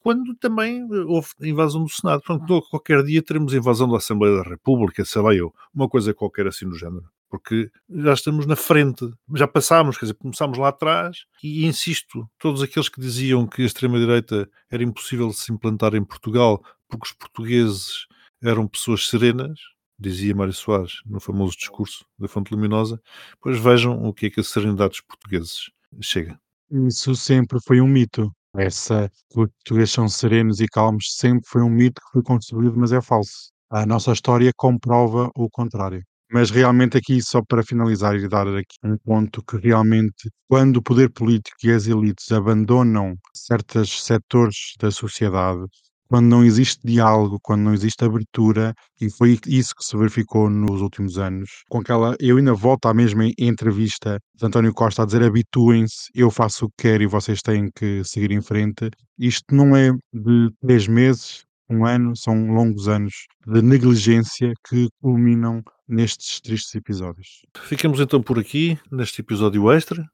quando 0.00 0.34
também 0.34 0.86
houve 1.06 1.28
invasão 1.42 1.84
do 1.84 1.90
Senado. 1.90 2.22
Portanto, 2.22 2.62
qualquer 2.70 3.02
dia 3.04 3.22
teremos 3.22 3.54
invasão 3.54 3.88
da 3.88 3.96
Assembleia 3.96 4.36
da 4.42 4.48
República, 4.48 5.04
sei 5.04 5.22
lá 5.22 5.34
eu, 5.34 5.52
uma 5.74 5.88
coisa 5.88 6.14
qualquer 6.14 6.46
assim 6.46 6.66
no 6.66 6.74
género. 6.74 7.04
Porque 7.30 7.70
já 7.90 8.14
estamos 8.14 8.46
na 8.46 8.56
frente, 8.56 9.08
já 9.34 9.46
passámos, 9.46 9.98
quer 9.98 10.06
dizer, 10.06 10.14
começámos 10.14 10.56
lá 10.56 10.68
atrás 10.68 11.26
e 11.42 11.66
insisto, 11.66 12.28
todos 12.38 12.62
aqueles 12.62 12.88
que 12.88 13.00
diziam 13.00 13.46
que 13.46 13.62
a 13.62 13.66
extrema-direita 13.66 14.48
era 14.70 14.82
impossível 14.82 15.28
de 15.28 15.36
se 15.36 15.52
implantar 15.52 15.94
em 15.94 16.04
Portugal 16.04 16.62
porque 16.88 17.06
os 17.06 17.12
portugueses 17.12 18.06
eram 18.42 18.66
pessoas 18.66 19.08
serenas, 19.08 19.58
dizia 19.98 20.34
Mário 20.34 20.52
Soares 20.52 21.00
no 21.04 21.20
famoso 21.20 21.56
discurso 21.56 22.04
da 22.18 22.28
Fonte 22.28 22.52
Luminosa, 22.52 23.00
pois 23.40 23.58
vejam 23.58 24.02
o 24.04 24.12
que 24.12 24.26
é 24.26 24.30
que 24.30 24.40
a 24.40 24.44
serenidade 24.44 24.90
dos 24.90 25.00
portugueses 25.02 25.70
chega. 26.00 26.38
Isso 26.70 27.14
sempre 27.14 27.58
foi 27.66 27.80
um 27.80 27.88
mito. 27.88 28.32
Essa 28.56 29.10
que 29.30 29.40
os 29.40 29.48
portugueses 29.48 29.90
são 29.92 30.08
serenos 30.08 30.60
e 30.60 30.66
calmos 30.66 31.14
sempre 31.16 31.46
foi 31.46 31.62
um 31.62 31.70
mito 31.70 32.00
que 32.00 32.12
foi 32.12 32.22
construído, 32.22 32.76
mas 32.76 32.92
é 32.92 33.00
falso. 33.00 33.50
A 33.70 33.84
nossa 33.84 34.12
história 34.12 34.50
comprova 34.56 35.30
o 35.34 35.50
contrário. 35.50 36.02
Mas 36.30 36.50
realmente 36.50 36.96
aqui, 36.98 37.22
só 37.22 37.42
para 37.42 37.62
finalizar 37.62 38.14
e 38.16 38.28
dar 38.28 38.46
aqui 38.48 38.76
um 38.84 38.96
ponto 38.98 39.42
que 39.42 39.56
realmente, 39.56 40.30
quando 40.48 40.76
o 40.76 40.82
poder 40.82 41.10
político 41.10 41.56
e 41.64 41.72
as 41.72 41.86
elites 41.86 42.30
abandonam 42.32 43.16
certos 43.34 44.04
setores 44.04 44.74
da 44.78 44.90
sociedade, 44.90 45.64
quando 46.08 46.26
não 46.26 46.44
existe 46.44 46.80
diálogo, 46.84 47.38
quando 47.42 47.62
não 47.62 47.74
existe 47.74 48.02
abertura, 48.04 48.74
e 49.00 49.10
foi 49.10 49.38
isso 49.46 49.74
que 49.74 49.84
se 49.84 49.96
verificou 49.96 50.48
nos 50.48 50.80
últimos 50.80 51.18
anos, 51.18 51.50
com 51.68 51.78
aquela, 51.80 52.16
eu 52.18 52.38
ainda 52.38 52.54
volto 52.54 52.86
à 52.86 52.94
mesma 52.94 53.24
entrevista 53.38 54.18
de 54.34 54.46
António 54.46 54.72
Costa 54.72 55.02
a 55.02 55.06
dizer 55.06 55.22
habituem-se, 55.22 56.10
eu 56.14 56.30
faço 56.30 56.64
o 56.66 56.68
que 56.70 56.88
quero 56.88 57.02
e 57.02 57.06
vocês 57.06 57.42
têm 57.42 57.70
que 57.74 58.02
seguir 58.04 58.32
em 58.32 58.40
frente. 58.40 58.90
Isto 59.18 59.54
não 59.54 59.76
é 59.76 59.92
de 60.12 60.50
três 60.62 60.88
meses, 60.88 61.44
um 61.70 61.84
ano, 61.84 62.16
são 62.16 62.52
longos 62.52 62.88
anos 62.88 63.26
de 63.46 63.62
negligência 63.62 64.52
que 64.68 64.88
culminam 65.00 65.62
nestes 65.88 66.40
tristes 66.40 66.74
episódios. 66.74 67.42
Ficamos 67.62 67.98
então 67.98 68.22
por 68.22 68.38
aqui, 68.38 68.78
neste 68.92 69.22
episódio 69.22 69.72
extra. 69.72 70.04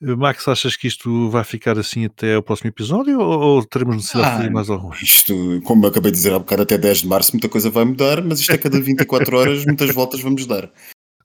Max, 0.00 0.48
achas 0.48 0.76
que 0.76 0.88
isto 0.88 1.30
vai 1.30 1.44
ficar 1.44 1.78
assim 1.78 2.04
até 2.04 2.36
o 2.36 2.42
próximo 2.42 2.68
episódio 2.68 3.20
ou, 3.20 3.40
ou 3.40 3.64
teremos 3.64 3.96
necessidade 3.96 4.26
ah, 4.26 4.30
de 4.30 4.36
fazer 4.38 4.50
mais 4.50 4.70
algum? 4.70 4.92
Isto, 4.94 5.60
como 5.64 5.86
acabei 5.86 6.10
de 6.10 6.16
dizer 6.16 6.34
há 6.34 6.38
bocado, 6.38 6.62
até 6.62 6.76
10 6.76 7.02
de 7.02 7.08
março 7.08 7.32
muita 7.32 7.48
coisa 7.48 7.70
vai 7.70 7.84
mudar, 7.84 8.22
mas 8.22 8.40
isto 8.40 8.52
é 8.52 8.58
cada 8.58 8.80
24 8.80 9.36
horas, 9.38 9.64
muitas 9.64 9.94
voltas 9.94 10.20
vamos 10.20 10.46
dar. 10.46 10.70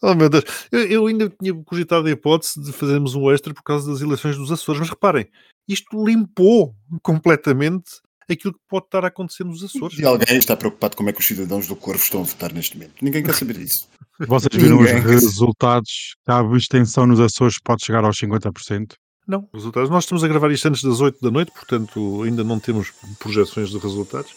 Oh 0.02 0.14
meu 0.14 0.30
Deus, 0.30 0.44
eu, 0.72 0.86
eu 0.86 1.08
ainda 1.08 1.30
tinha 1.30 1.54
cogitado 1.64 2.08
a 2.08 2.12
hipótese 2.12 2.62
de 2.62 2.72
fazermos 2.72 3.16
um 3.16 3.32
extra 3.32 3.54
por 3.54 3.64
causa 3.64 3.92
das 3.92 4.02
eleições 4.02 4.38
dos 4.38 4.52
Açores, 4.52 4.80
mas 4.82 4.90
reparem, 4.90 5.28
isto 5.68 6.06
limpou 6.06 6.76
completamente 7.02 8.05
aquilo 8.34 8.54
que 8.54 8.60
pode 8.68 8.86
estar 8.86 9.04
a 9.04 9.08
acontecer 9.08 9.44
nos 9.44 9.64
Açores. 9.64 10.00
E 10.00 10.06
alguém 10.06 10.38
está 10.38 10.56
preocupado 10.56 10.96
como 10.96 11.10
é 11.10 11.14
que 11.14 11.20
os 11.20 11.26
cidadãos 11.26 11.68
do 11.68 11.76
Corvo 11.76 12.02
estão 12.02 12.22
a 12.22 12.24
votar 12.24 12.54
neste 12.54 12.78
momento. 12.78 12.94
Ninguém 13.02 13.24
quer 13.24 13.34
saber 13.34 13.58
disso. 13.58 13.88
Vocês 14.28 14.50
viram 14.54 14.78
Ninguém 14.78 14.98
os 14.98 15.04
resultados 15.04 16.16
que 16.24 16.32
a 16.32 16.40
abstenção 16.40 17.06
nos 17.06 17.20
Açores 17.20 17.60
pode 17.60 17.86
chegar 17.86 18.04
aos 18.04 18.18
50%? 18.18 18.94
Não, 19.28 19.50
resultados. 19.54 19.90
Nós 19.90 20.04
estamos 20.04 20.24
a 20.24 20.28
gravar 20.28 20.52
isto 20.52 20.68
antes 20.68 20.84
das 20.84 21.02
8 21.02 21.20
da 21.20 21.32
noite, 21.32 21.52
portanto 21.52 22.24
ainda 22.24 22.44
não 22.44 22.60
temos 22.60 22.94
projeções 23.20 23.70
de 23.70 23.78
resultados. 23.78 24.36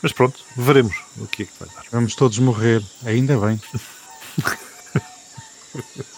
Mas 0.00 0.12
pronto, 0.12 0.40
veremos 0.56 0.94
o 1.18 1.26
que 1.26 1.42
é 1.42 1.46
que 1.46 1.52
vai 1.58 1.68
dar. 1.74 1.84
Vamos 1.90 2.14
todos 2.14 2.38
morrer, 2.38 2.82
ainda 3.04 3.36
bem. 3.38 3.60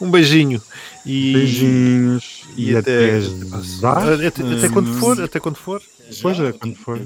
um 0.00 0.10
beijinho 0.10 0.60
e 1.06 1.32
beijinhos 1.32 2.39
e, 2.56 2.72
e 2.72 2.76
até, 2.76 3.18
até, 3.18 4.26
até, 4.26 4.42
até, 4.42 4.68
quando 4.68 4.92
for, 4.94 5.20
até 5.20 5.40
quando 5.40 5.56
for. 5.56 5.80
Já, 6.10 6.22
pois 6.22 6.40
é, 6.40 6.52
quando 6.52 6.76
for. 6.76 6.98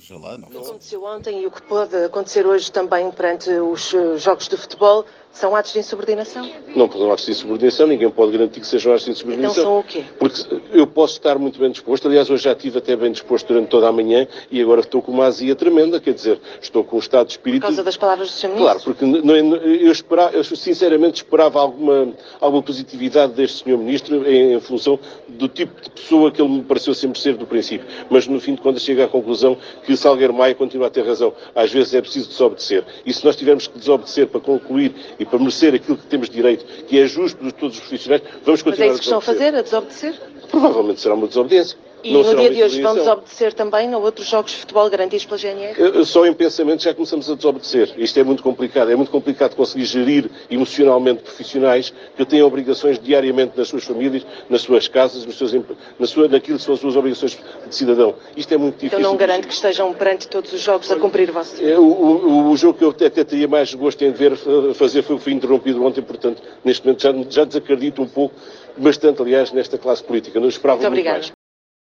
Já 0.00 0.16
lá, 0.18 0.38
não. 0.38 0.48
O 0.48 0.50
que 0.50 0.58
aconteceu 0.58 1.04
ontem 1.04 1.42
e 1.42 1.46
o 1.46 1.50
que 1.50 1.62
pode 1.62 1.96
acontecer 1.96 2.46
hoje 2.46 2.70
também 2.70 3.10
perante 3.10 3.50
os 3.50 3.94
eh, 3.94 4.18
jogos 4.18 4.48
de 4.48 4.56
futebol 4.56 5.06
são 5.34 5.54
atos 5.54 5.72
de 5.72 5.80
insubordinação? 5.80 6.48
Não 6.74 6.90
são 6.90 7.12
atos 7.12 7.26
de 7.26 7.32
insubordinação, 7.32 7.86
ninguém 7.88 8.08
pode 8.08 8.32
garantir 8.32 8.60
que 8.60 8.66
sejam 8.66 8.92
atos 8.92 9.04
de 9.04 9.10
insubordinação. 9.10 9.62
Então 9.62 9.64
são 9.64 9.78
o 9.80 9.82
quê? 9.82 10.04
Porque 10.18 10.40
eu 10.72 10.86
posso 10.86 11.14
estar 11.14 11.38
muito 11.38 11.58
bem 11.58 11.70
disposto, 11.70 12.06
aliás, 12.06 12.30
hoje 12.30 12.44
já 12.44 12.52
estive 12.52 12.78
até 12.78 12.94
bem 12.94 13.10
disposto 13.10 13.48
durante 13.48 13.68
toda 13.68 13.88
a 13.88 13.92
manhã 13.92 14.28
e 14.50 14.62
agora 14.62 14.80
estou 14.80 15.02
com 15.02 15.10
uma 15.10 15.26
azia 15.26 15.54
tremenda, 15.56 16.00
quer 16.00 16.14
dizer, 16.14 16.40
estou 16.62 16.84
com 16.84 16.96
um 16.96 17.00
estado 17.00 17.26
de 17.26 17.32
espírito... 17.32 17.62
Por 17.62 17.66
causa 17.66 17.82
das 17.82 17.96
palavras 17.96 18.30
do 18.30 18.32
Sr. 18.32 18.48
Ministro? 18.48 18.64
Claro, 18.64 18.80
porque 18.84 19.04
não, 19.04 19.36
eu, 19.36 19.90
esperava, 19.90 20.36
eu 20.36 20.44
sinceramente 20.44 21.16
esperava 21.16 21.60
alguma, 21.60 22.12
alguma 22.40 22.62
positividade 22.62 23.32
deste 23.32 23.64
Sr. 23.64 23.76
Ministro 23.76 24.28
em, 24.30 24.54
em, 24.54 24.60
função 24.60 25.00
do 25.28 25.48
tipo 25.48 25.80
de 25.80 25.90
pessoa 25.90 26.30
que 26.30 26.40
ele 26.40 26.50
me 26.50 26.62
pareceu 26.62 26.94
sempre 26.94 27.18
ser 27.18 27.36
do 27.36 27.46
princípio, 27.46 27.86
mas 28.08 28.28
no 28.28 28.40
fim 28.40 28.54
de 28.54 28.60
contas 28.60 28.82
chega 28.82 29.04
à 29.04 29.08
conclusão 29.08 29.56
que 29.84 29.96
Salgueiro 29.96 30.32
Maia 30.32 30.54
continua 30.54 30.86
a 30.86 30.90
ter 30.90 31.04
razão. 31.04 31.32
Às 31.54 31.72
vezes 31.72 31.92
é 31.92 32.00
preciso 32.00 32.28
desobedecer. 32.28 32.84
E 33.04 33.12
se 33.12 33.24
nós 33.24 33.34
tivermos 33.34 33.66
que 33.66 33.78
desobedecer 33.78 34.28
para 34.28 34.40
concluir 34.40 34.94
e 35.24 35.26
para 35.26 35.38
merecer 35.38 35.74
aquilo 35.74 35.96
que 35.96 36.06
temos 36.06 36.28
direito, 36.28 36.64
que 36.84 36.98
é 36.98 37.06
justo 37.06 37.42
de 37.42 37.52
todos 37.52 37.76
os 37.76 37.80
profissionais, 37.80 38.22
vamos 38.44 38.62
continuar 38.62 38.88
Mas 38.88 38.90
é 38.90 38.92
isso 38.92 39.00
que 39.00 39.04
estão 39.04 39.18
a 39.18 39.22
fazer, 39.22 39.54
a 39.54 39.62
desobedecer? 39.62 40.14
Provavelmente 40.54 41.00
será 41.00 41.14
uma 41.14 41.26
desobediência. 41.26 41.76
E 42.04 42.12
não 42.12 42.22
no 42.22 42.36
dia 42.36 42.50
de 42.50 42.62
hoje 42.62 42.82
vamos 42.82 43.06
obedecer 43.06 43.54
também 43.54 43.92
a 43.94 43.98
outros 43.98 44.28
jogos 44.28 44.52
de 44.52 44.58
futebol 44.58 44.88
garantidos 44.90 45.24
pela 45.24 45.38
GNR? 45.38 46.04
Só 46.04 46.26
em 46.26 46.34
pensamento 46.34 46.82
já 46.82 46.92
começamos 46.92 47.30
a 47.30 47.34
desobedecer. 47.34 47.94
Isto 47.96 48.20
é 48.20 48.22
muito 48.22 48.42
complicado. 48.42 48.92
É 48.92 48.96
muito 48.96 49.10
complicado 49.10 49.56
conseguir 49.56 49.86
gerir 49.86 50.30
emocionalmente 50.50 51.22
profissionais 51.22 51.94
que 52.14 52.24
têm 52.26 52.42
obrigações 52.42 52.98
diariamente 52.98 53.56
nas 53.56 53.68
suas 53.68 53.84
famílias, 53.84 54.24
nas 54.50 54.60
suas 54.60 54.86
casas, 54.86 55.24
nos 55.24 55.38
seus, 55.38 55.54
na 55.98 56.06
sua, 56.06 56.28
naquilo 56.28 56.58
que 56.58 56.64
são 56.64 56.74
as 56.74 56.80
suas 56.80 56.94
obrigações 56.94 57.38
de 57.66 57.74
cidadão. 57.74 58.14
Isto 58.36 58.52
é 58.52 58.58
muito 58.58 58.74
difícil. 58.74 58.98
Então 58.98 59.10
não 59.10 59.16
garante 59.16 59.46
que 59.46 59.54
estejam 59.54 59.90
perante 59.94 60.28
todos 60.28 60.52
os 60.52 60.60
jogos 60.60 60.92
a 60.92 60.96
cumprir 60.96 61.30
o 61.30 61.32
vosso 61.32 61.64
é, 61.64 61.78
o, 61.78 61.82
o, 61.82 62.50
o, 62.50 62.56
jogo 62.56 62.78
que 62.78 62.84
eu 62.84 62.90
até, 62.90 63.06
até 63.06 63.24
teria 63.24 63.48
mais 63.48 63.72
gosto 63.72 64.04
em 64.04 64.10
ver 64.12 64.36
fazer 64.74 65.02
foi, 65.02 65.18
foi 65.18 65.32
interrompido 65.32 65.82
ontem, 65.82 66.02
portanto, 66.02 66.42
neste 66.62 66.84
momento 66.84 67.02
já, 67.02 67.12
já 67.30 67.44
desacredito 67.44 68.02
um 68.02 68.06
pouco, 68.06 68.34
bastante, 68.76 69.22
aliás, 69.22 69.52
nesta 69.52 69.78
classe 69.78 70.02
política. 70.02 70.40
Não 70.40 70.48
esperava 70.48 70.80
muito, 70.80 70.92
muito 70.94 71.10
mais. 71.10 71.32